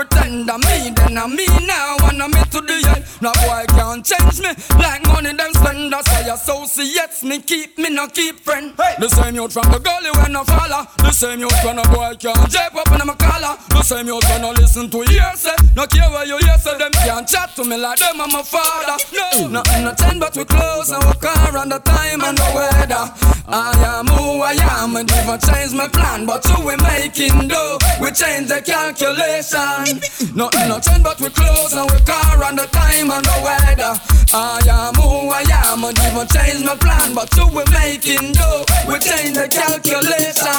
[0.51, 3.05] I'm me, then I'm me now, and I'm to the end.
[3.21, 5.93] No boy can't change me, like money them spend.
[5.93, 8.75] That's why associates me keep me, no keep friend.
[8.77, 8.97] Hey.
[9.01, 10.87] The same youth from the gully when I follow.
[10.99, 13.57] The same youth when a boy can't jape up in my collar.
[13.71, 15.57] The same youth when I listen to hearsay.
[15.77, 18.97] No care where you say them can't chat to me like them I'm my father.
[19.13, 22.49] No, nothing no ten but we close and we car on the time and the
[22.55, 23.05] weather.
[23.49, 27.65] I am who I am and even change my plan, but who we making do?
[28.01, 30.37] We change the calculation.
[30.37, 32.12] Nothing no ten but we close and we car
[32.53, 33.95] on the time and the weather.
[34.35, 38.51] I am who I am and even change my plan, but who we making do?
[38.89, 40.57] We change the calculation.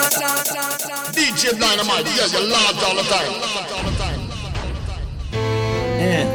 [1.14, 3.34] DJ Dynamite, yeah, you laugh all the time.
[5.99, 6.26] Yeah.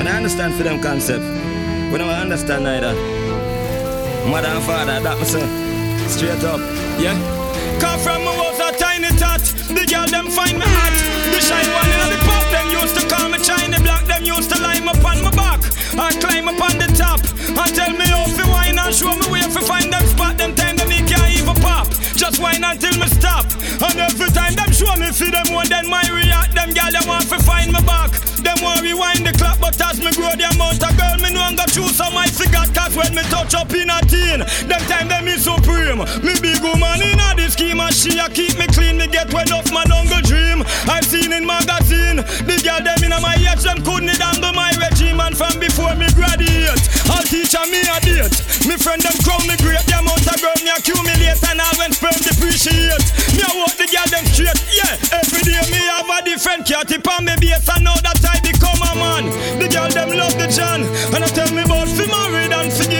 [0.00, 1.24] And I understand for them concept.
[1.92, 2.94] We don't understand neither.
[4.28, 5.36] Mother and father, that was
[6.12, 6.60] straight up.
[6.98, 7.16] Yeah.
[7.80, 9.40] Come from me was a tiny tot.
[9.68, 10.73] The girl them find me
[17.58, 20.38] and tell me how to wine and show me where to find them spot.
[20.38, 21.88] Them time that me can't even pop.
[22.16, 23.46] Just wine until me stop.
[23.82, 26.54] And every time them show me see them one, then my react.
[26.54, 28.12] Them gal them want to find me back.
[28.44, 31.56] Them want rewind the clock, but as me grow the amount of girl me I'm
[31.56, 32.68] gonna choose some I forgot.
[32.74, 36.04] Cause when me touch up in a teen, them time them is supreme.
[36.20, 39.00] Me big woman in a the scheme and she a keep me clean.
[39.00, 40.60] Me get when off my jungle dream.
[40.84, 42.20] I've seen in magazine.
[42.44, 45.20] The girl them in my age them couldn't handle my regime.
[45.20, 48.36] And from before me graduate, all teacher me a date.
[48.68, 49.80] Me friend them crown me great.
[49.88, 53.04] The amount of girl me accumulate and I when sperm depreciate.
[53.32, 54.60] Me a walk the girl them straight.
[54.74, 57.70] Yeah, every day me have a different cat tip on me.
[57.70, 59.24] I know that I become a man.
[59.58, 60.82] The girl them love the John.
[61.14, 62.93] And I tell me about fi married and forgive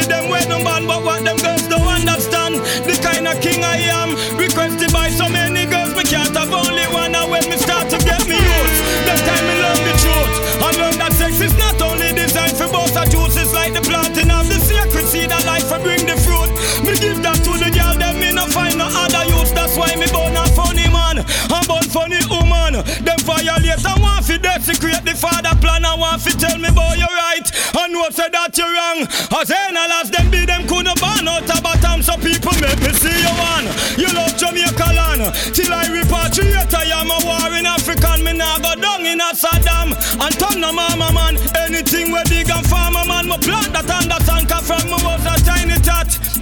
[28.55, 29.07] that you wrong.
[29.41, 32.03] As analyze them be them coulda born out of bottom.
[32.03, 33.67] So people make me see you one.
[33.99, 35.35] You love Jamaica land.
[35.55, 38.25] Till I repatriate I am a war in African.
[38.25, 39.95] Me nah go down in a Saddam.
[40.21, 41.37] And turn no mama man.
[41.67, 43.27] Anything where dig and farmer man.
[43.27, 44.15] Me plant that understand.
[44.15, 44.24] Cause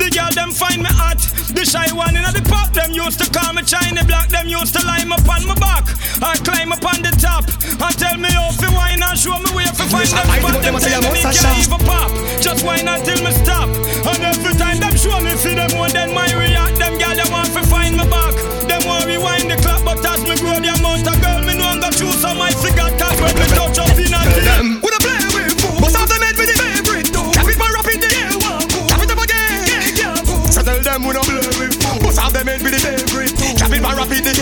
[0.03, 1.23] The girl them find me hot.
[1.55, 4.35] The shy one in the pop them used to call me China black.
[4.35, 5.87] Them used to line up on my back.
[6.19, 9.47] I climb up on the top and tell me how to wine and show me
[9.55, 10.59] where to find them spot.
[10.59, 12.11] Them tell me can't even pop.
[12.43, 13.71] Just wine until me stop.
[14.11, 16.83] And every time them show me see them one, then my react.
[16.83, 18.35] Them gal they want to find me back.
[18.67, 21.71] Them want rewind the clock, but as me grow the amount of girl me know
[21.71, 22.91] I'm gonna choose some I forgot.
[22.99, 24.92] Cause when me touch up in a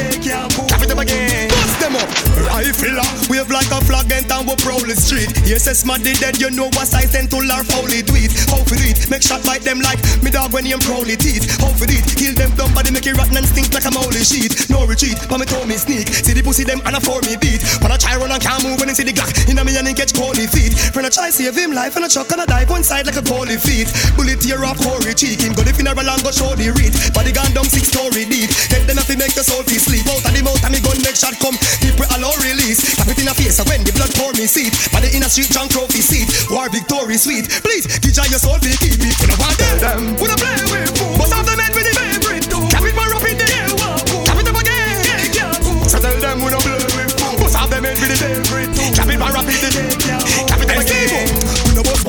[0.00, 1.48] it and rap in the air, yeah, Cap it up again.
[1.48, 2.08] Bust them up.
[2.46, 5.32] Rifle wave like a flag and town we proudly street.
[5.48, 8.32] Yes, it's mad dead, you know what size and to folly do it.
[8.52, 9.08] How for it?
[9.08, 11.48] Make shot bite them like me dog when him prowly teeth.
[11.60, 12.04] How for it?
[12.16, 14.68] Kill them dumb body make it rotten and stink like a moldy sheet.
[14.68, 16.08] No retreat, but me told me sneak.
[16.08, 17.64] See the pussy them and a for me beat.
[17.80, 19.32] When I try run and can't move when I see the Glock.
[19.48, 20.76] In a me and catch corny feet.
[20.92, 23.16] Friend I try save him life and a chuck and a dive one side like
[23.16, 23.88] a goalie feet.
[24.16, 25.40] Bullet tear off Corey cheek.
[25.40, 26.92] Him go the funeral and go show the read.
[27.16, 28.50] Body gone down six story deep.
[28.68, 30.04] Head them to make the soul feel sleep.
[30.10, 31.56] Out of the mouth and me gun make shot come.
[31.80, 32.82] People allow release.
[32.98, 34.74] Tap it in a face when the blood pour me seat.
[34.90, 36.26] Body in a street junk trophy seat.
[36.50, 37.46] War victory sweet.
[37.62, 39.14] Please, give your soul to keep it.
[39.22, 41.14] When I want them, would I play with food?
[41.14, 42.62] But have the men with the favorite too.
[42.70, 45.86] Cap it up in the air, one Cap it up again, yeah, yeah.
[45.86, 47.38] So tell them we don't play with food.
[47.38, 48.90] But have the men with the favorite too.
[48.98, 50.48] Cap it up in the air, yeah.
[50.50, 50.89] Cap it up again.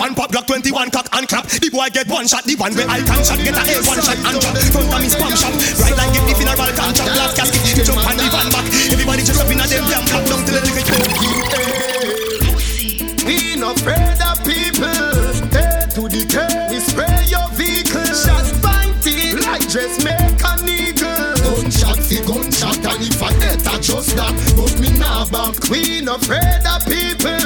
[0.02, 1.46] No one pop Glock 21 cock and clap.
[1.46, 4.02] The boy get one shot, the one where I can shot get a A one
[4.02, 4.58] shot and drop.
[4.74, 5.54] Front of me spam shot.
[5.78, 7.14] Right line get the funeral contract.
[7.14, 8.66] Glass casket, jump on the van back.
[8.90, 10.90] Everybody just up in a them damn clap down till the liquid.
[13.30, 14.90] We not afraid of people.
[14.90, 18.02] A to the K, we spray your vehicle.
[18.10, 21.38] Shot fighting like just make an eagle.
[21.46, 24.34] Gunshot fi gunshot, and if I hit, I just that.
[24.58, 25.62] But me nah back.
[25.70, 27.41] We not afraid of people.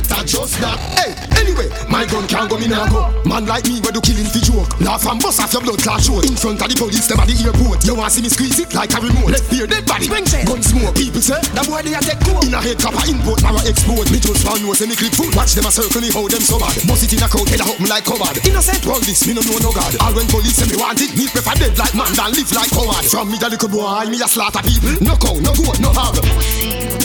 [0.00, 0.76] If I get just that.
[0.96, 3.08] Hey, anyway, my gun can't go me now go.
[3.28, 4.68] Man like me where do killing fi joke.
[4.80, 6.20] Laugh and bust off your blood clot show.
[6.20, 7.84] In front of the police, them at the airport.
[7.84, 9.32] You want see me squeeze it like a remote?
[9.32, 10.08] Left ear dead body.
[10.08, 10.96] Gun smoke.
[10.96, 12.40] People say that boy they a take cool.
[12.44, 14.08] In a head copper import, marrow export.
[14.10, 15.32] Me just found no say me clip food.
[15.36, 16.76] Watch them a circle me how them so bad.
[16.88, 18.36] Bust it in a crowd, head a hook me like coward.
[18.44, 19.92] Innocent world this, me no know no God.
[20.00, 22.72] All when police say me want it, me prefer dead like man than live like
[22.72, 23.04] coward.
[23.08, 24.96] From me the little boy, me a slaughter people.
[25.04, 26.16] No cow, no goat, no hog.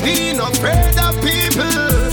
[0.03, 2.04] We no afraid of people.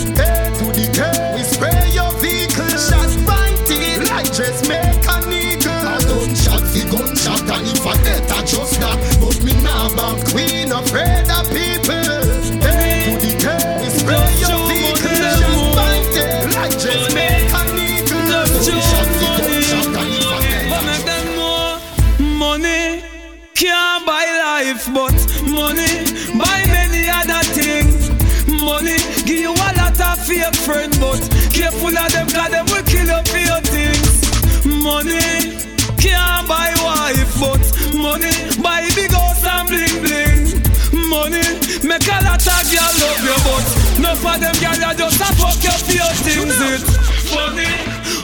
[8.42, 10.34] I just that, but me now back.
[10.34, 11.31] We no afraid
[38.12, 38.32] money
[38.62, 40.44] buy big house and bling bling.
[41.08, 41.44] Money
[41.84, 43.66] make a lot of girl love you, but
[43.98, 46.56] enough of them girl you just a fuck you for your things.
[46.60, 46.82] It
[47.32, 47.72] funny,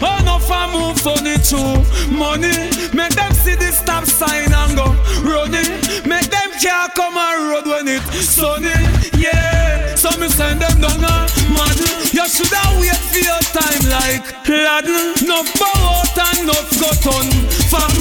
[0.04, 1.80] oh no for move funny too.
[2.12, 2.52] Money
[2.92, 4.92] make them see the stop sign and go
[5.24, 5.72] running.
[6.04, 8.76] Make them can't come on road when it sunny.
[9.16, 11.16] Yeah, so me send them down a
[11.56, 11.78] mad.
[12.12, 14.84] You shoulda wait for your time like lad.
[15.24, 16.07] No bow
[16.48, 17.28] no got on.
[17.68, 17.92] Fam,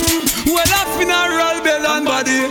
[0.47, 2.47] well a funeral bell and body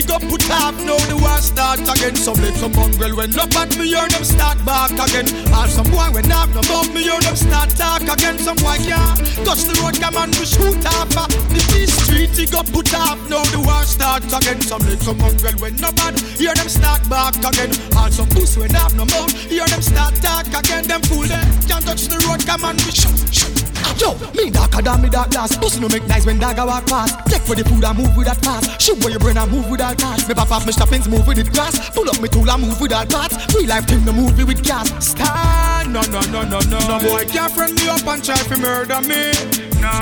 [0.00, 2.16] treaty go put up Now the war start again.
[2.16, 5.26] Some little mongrel when up at me hear them start back again.
[5.28, 8.38] And some boy when up no bump me hear them start talk again.
[8.38, 11.26] Some boy can't touch the road come and we shoot off uh.
[11.52, 14.60] The peace treaty go put up Now the war start again.
[14.60, 17.72] Some little mongrel when up at hear them start back again.
[17.96, 20.86] And some puss when up no bump hear them start talk again.
[20.86, 23.59] Them fool them can't touch the road come and we shoot shoot
[23.98, 25.56] Yo, me darker than me dark glass.
[25.56, 27.18] Pussy no make nice when a walk past.
[27.26, 29.70] Take for the food and move with that fast Shoot where your brain and move
[29.70, 32.28] with that gas Me pop off me stoppings move with it grass Pull up me
[32.28, 34.90] tool and move with that parts Real life thing no movie with gas.
[35.04, 36.78] Stand, no no no no no.
[36.88, 39.96] No boy can't friend me up and try to murder me No,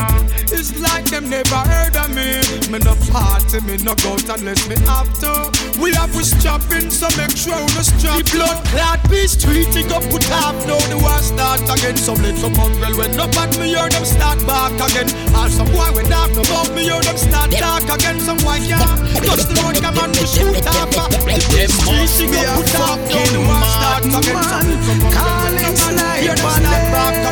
[0.51, 2.43] it's like them never heard of me.
[2.67, 5.55] Me no party, me no go out unless me have to.
[5.79, 9.87] We have we strapping so make sure we no strap The blood clot peace treaty
[9.87, 11.97] go put off Now the war start again.
[11.97, 15.07] Some little mongrel when up at me hear them start back again.
[15.31, 18.19] And some boy when no bump me hear them start talk again.
[18.19, 22.75] Some boy can't touch the road come and we shoot off Them treaty go put
[22.83, 24.43] off Now the war start again.
[24.43, 27.28] Some little mongrel when up at me hear them start back again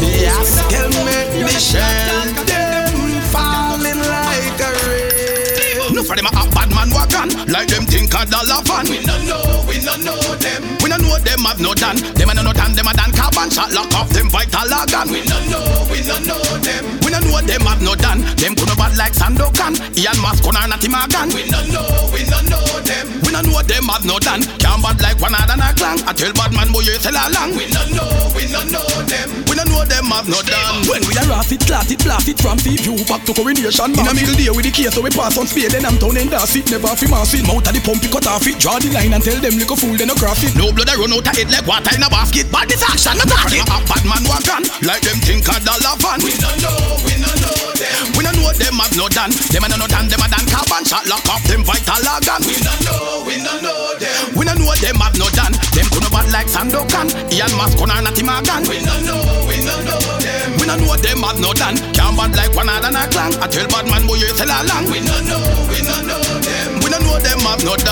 [0.00, 5.94] The Haskell make Michelle them falling like a rain.
[5.94, 9.16] No for them a bad man wagon Like them think a dollar van We no
[9.24, 10.62] know, we no know them.
[10.82, 13.12] We no know them have no done Them a no no tan, them a dan
[13.12, 16.84] carbon shot Lock off them vital organ We no know, we no know them.
[17.04, 20.56] We no know them have no done Them could no bad like Sandokan Ian Mascon
[20.56, 23.06] or Natty Morgan We no know, we no know them.
[23.22, 26.12] We no know them have no done Can't bad like one other a clan I
[26.16, 29.28] tell bad man boy you sell along We no know, we no know them.
[29.46, 32.28] We no know them have no done When we a raff it, clat it, blast
[32.28, 33.92] it from fee view back to coronation.
[33.94, 35.70] In a middle day with the case, so we pass on speed.
[35.70, 37.46] Then I'm down and that's it, never fi mass it.
[37.46, 38.58] Mouth of the pump, cut off it.
[38.58, 40.44] Draw the line and tell them little fool, they no cross.
[40.54, 42.52] No blood I run out of head like water in a basket.
[42.52, 45.96] Bad this action, no talk it A bad man wagon Like them think a dollar
[45.96, 46.20] van.
[46.20, 48.04] We no know, we no know them.
[48.12, 49.32] We no know them have no done.
[49.48, 52.40] Them a no done, them a done carbon shot Lock off them vital organ.
[52.44, 54.36] We no know, we no know them.
[54.36, 55.56] We no know them have no done.
[55.72, 57.08] Them could bad like Sandokan.
[57.32, 60.48] Ian Mascon or Natty Morgan We no know, we no know them.
[60.60, 61.80] We no know them have no done.
[61.96, 64.92] Can't bad like one other a clan I tell bad man boy you sell along
[64.92, 65.40] We no know,
[65.72, 66.84] we no know them.
[66.84, 67.89] We no know them have no done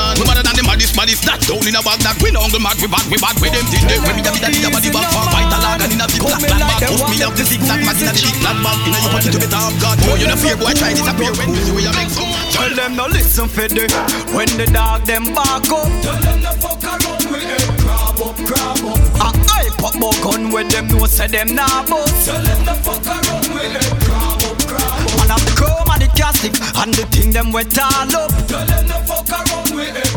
[1.29, 3.53] That down in a bag that We no uncle mad we bad we bad with
[3.53, 6.01] them thing they When me da me da da body back for vital organ in
[6.01, 8.57] a zip black black bag Put me up the zigzag mag in a big black
[8.65, 10.97] bag In a you it to better of God Boy you no fear boy try
[10.97, 13.85] disappear When you we a make some Tell them no listen for the
[14.33, 17.77] When the dog them back up Tell them to fuck around with them.
[17.77, 18.99] Grab up, grab up.
[19.21, 22.27] A pop more gun when them know say them nah bust.
[22.27, 23.89] Tell them the fuck around with it.
[24.05, 25.19] Grab up, grab up.
[25.19, 28.31] Man have the chrome and the casting and the thing them wet all up.
[28.49, 30.08] Tell them the fuck around with it.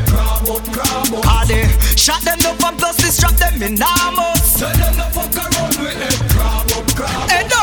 [0.41, 1.47] Up, grab up.
[1.47, 4.59] They shot them up and plus strap them in Amos.
[4.59, 6.17] Tell them the fuck around with it.
[6.33, 6.95] Grab up,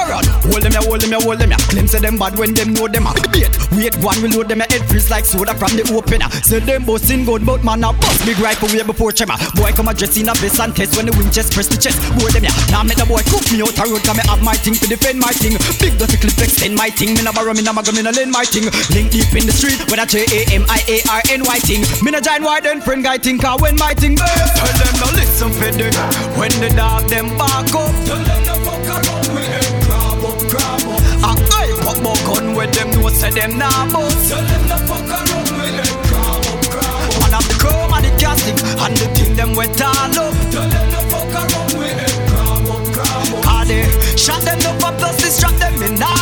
[0.09, 0.45] grab up.
[0.45, 1.59] Hey, Doran, hold them ya, hold them ya, hold them ya.
[1.69, 3.53] Claim say them bad when them know them a bait.
[3.77, 6.29] Wait, one will load them ya head freeze like soda from the opener.
[6.43, 9.37] Say them busting good, but man a bust big rifle way before tremor.
[9.55, 11.77] Boy come a dress in a vest and test when the wind just press the
[11.77, 12.01] chest.
[12.19, 14.43] Boy them ya, now make the boy cook me out a road 'cause me have
[14.43, 15.55] my thing to defend my thing.
[15.79, 17.15] Big dirty clip extend my thing.
[17.15, 18.67] Me never run, me never go, me no lend my thing.
[18.97, 21.59] Link deep in the street with a J A M I A R N Y
[21.61, 21.83] thing.
[22.03, 24.57] Me no giant wide and friend guy think I when my thing burst.
[24.57, 25.89] Tell them no listen for the
[26.39, 27.93] when the dog them back up.
[28.07, 29.18] Tell them the fuck around
[32.59, 34.31] when them know say them nah bust.
[34.31, 35.91] Tell them the fuck around with it.
[36.11, 37.21] Grab up, grab up.
[37.23, 40.35] Man have the chrome and the casting and the thing them wet all up.
[40.51, 42.15] Tell them the fuck around with it.
[42.29, 43.67] Grab up, grab up.
[43.69, 43.87] They
[44.17, 46.18] shot them up and plus strap them in Amos.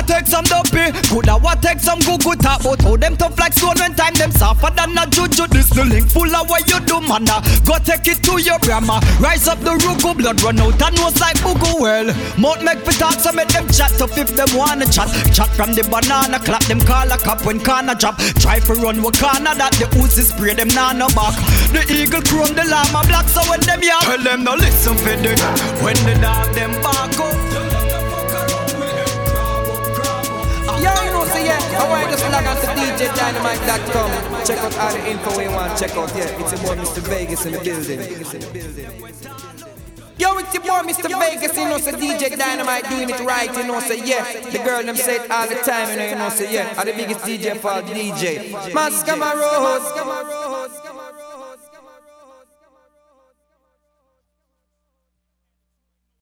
[0.00, 0.92] What take some dopey?
[1.08, 4.14] Coulda what take some good good talk But how them tough like stone when time
[4.14, 5.46] them softer than a juju.
[5.48, 7.28] This the link full of what you do man.
[7.28, 7.40] Uh.
[7.64, 9.00] Go take it to your grandma.
[9.20, 12.06] Rise up the rugu blood run out and nose like bugu well.
[12.38, 13.92] Mouth make for talk so make them chat.
[13.98, 16.64] Tough if them wanna chat Chat from the banana clap.
[16.64, 18.16] Them call a cop when corner drop.
[18.40, 21.36] Try for run with corner that the Uzi spray them nah no back.
[21.76, 25.16] The eagle chrome the llama black so when them yap Tell them no listen for
[25.16, 25.36] the
[25.84, 27.89] When the dog them back up
[31.50, 34.10] yeah, log on to DJDynamite.com.
[34.46, 36.10] Check out all the info you want check out.
[36.16, 37.02] Yeah, it's your boy Mr.
[37.02, 38.00] Vegas in the building.
[40.18, 41.08] Yo, it's your boy Mr.
[41.18, 44.24] Vegas, you know, say DJ Dynamite doing it right, you know, say yeah.
[44.50, 46.74] The girl them say it all the time, you know, you know, say yeah.
[46.76, 48.50] I'm the biggest DJ for DJ.
[48.72, 51.09] Mascama Rose.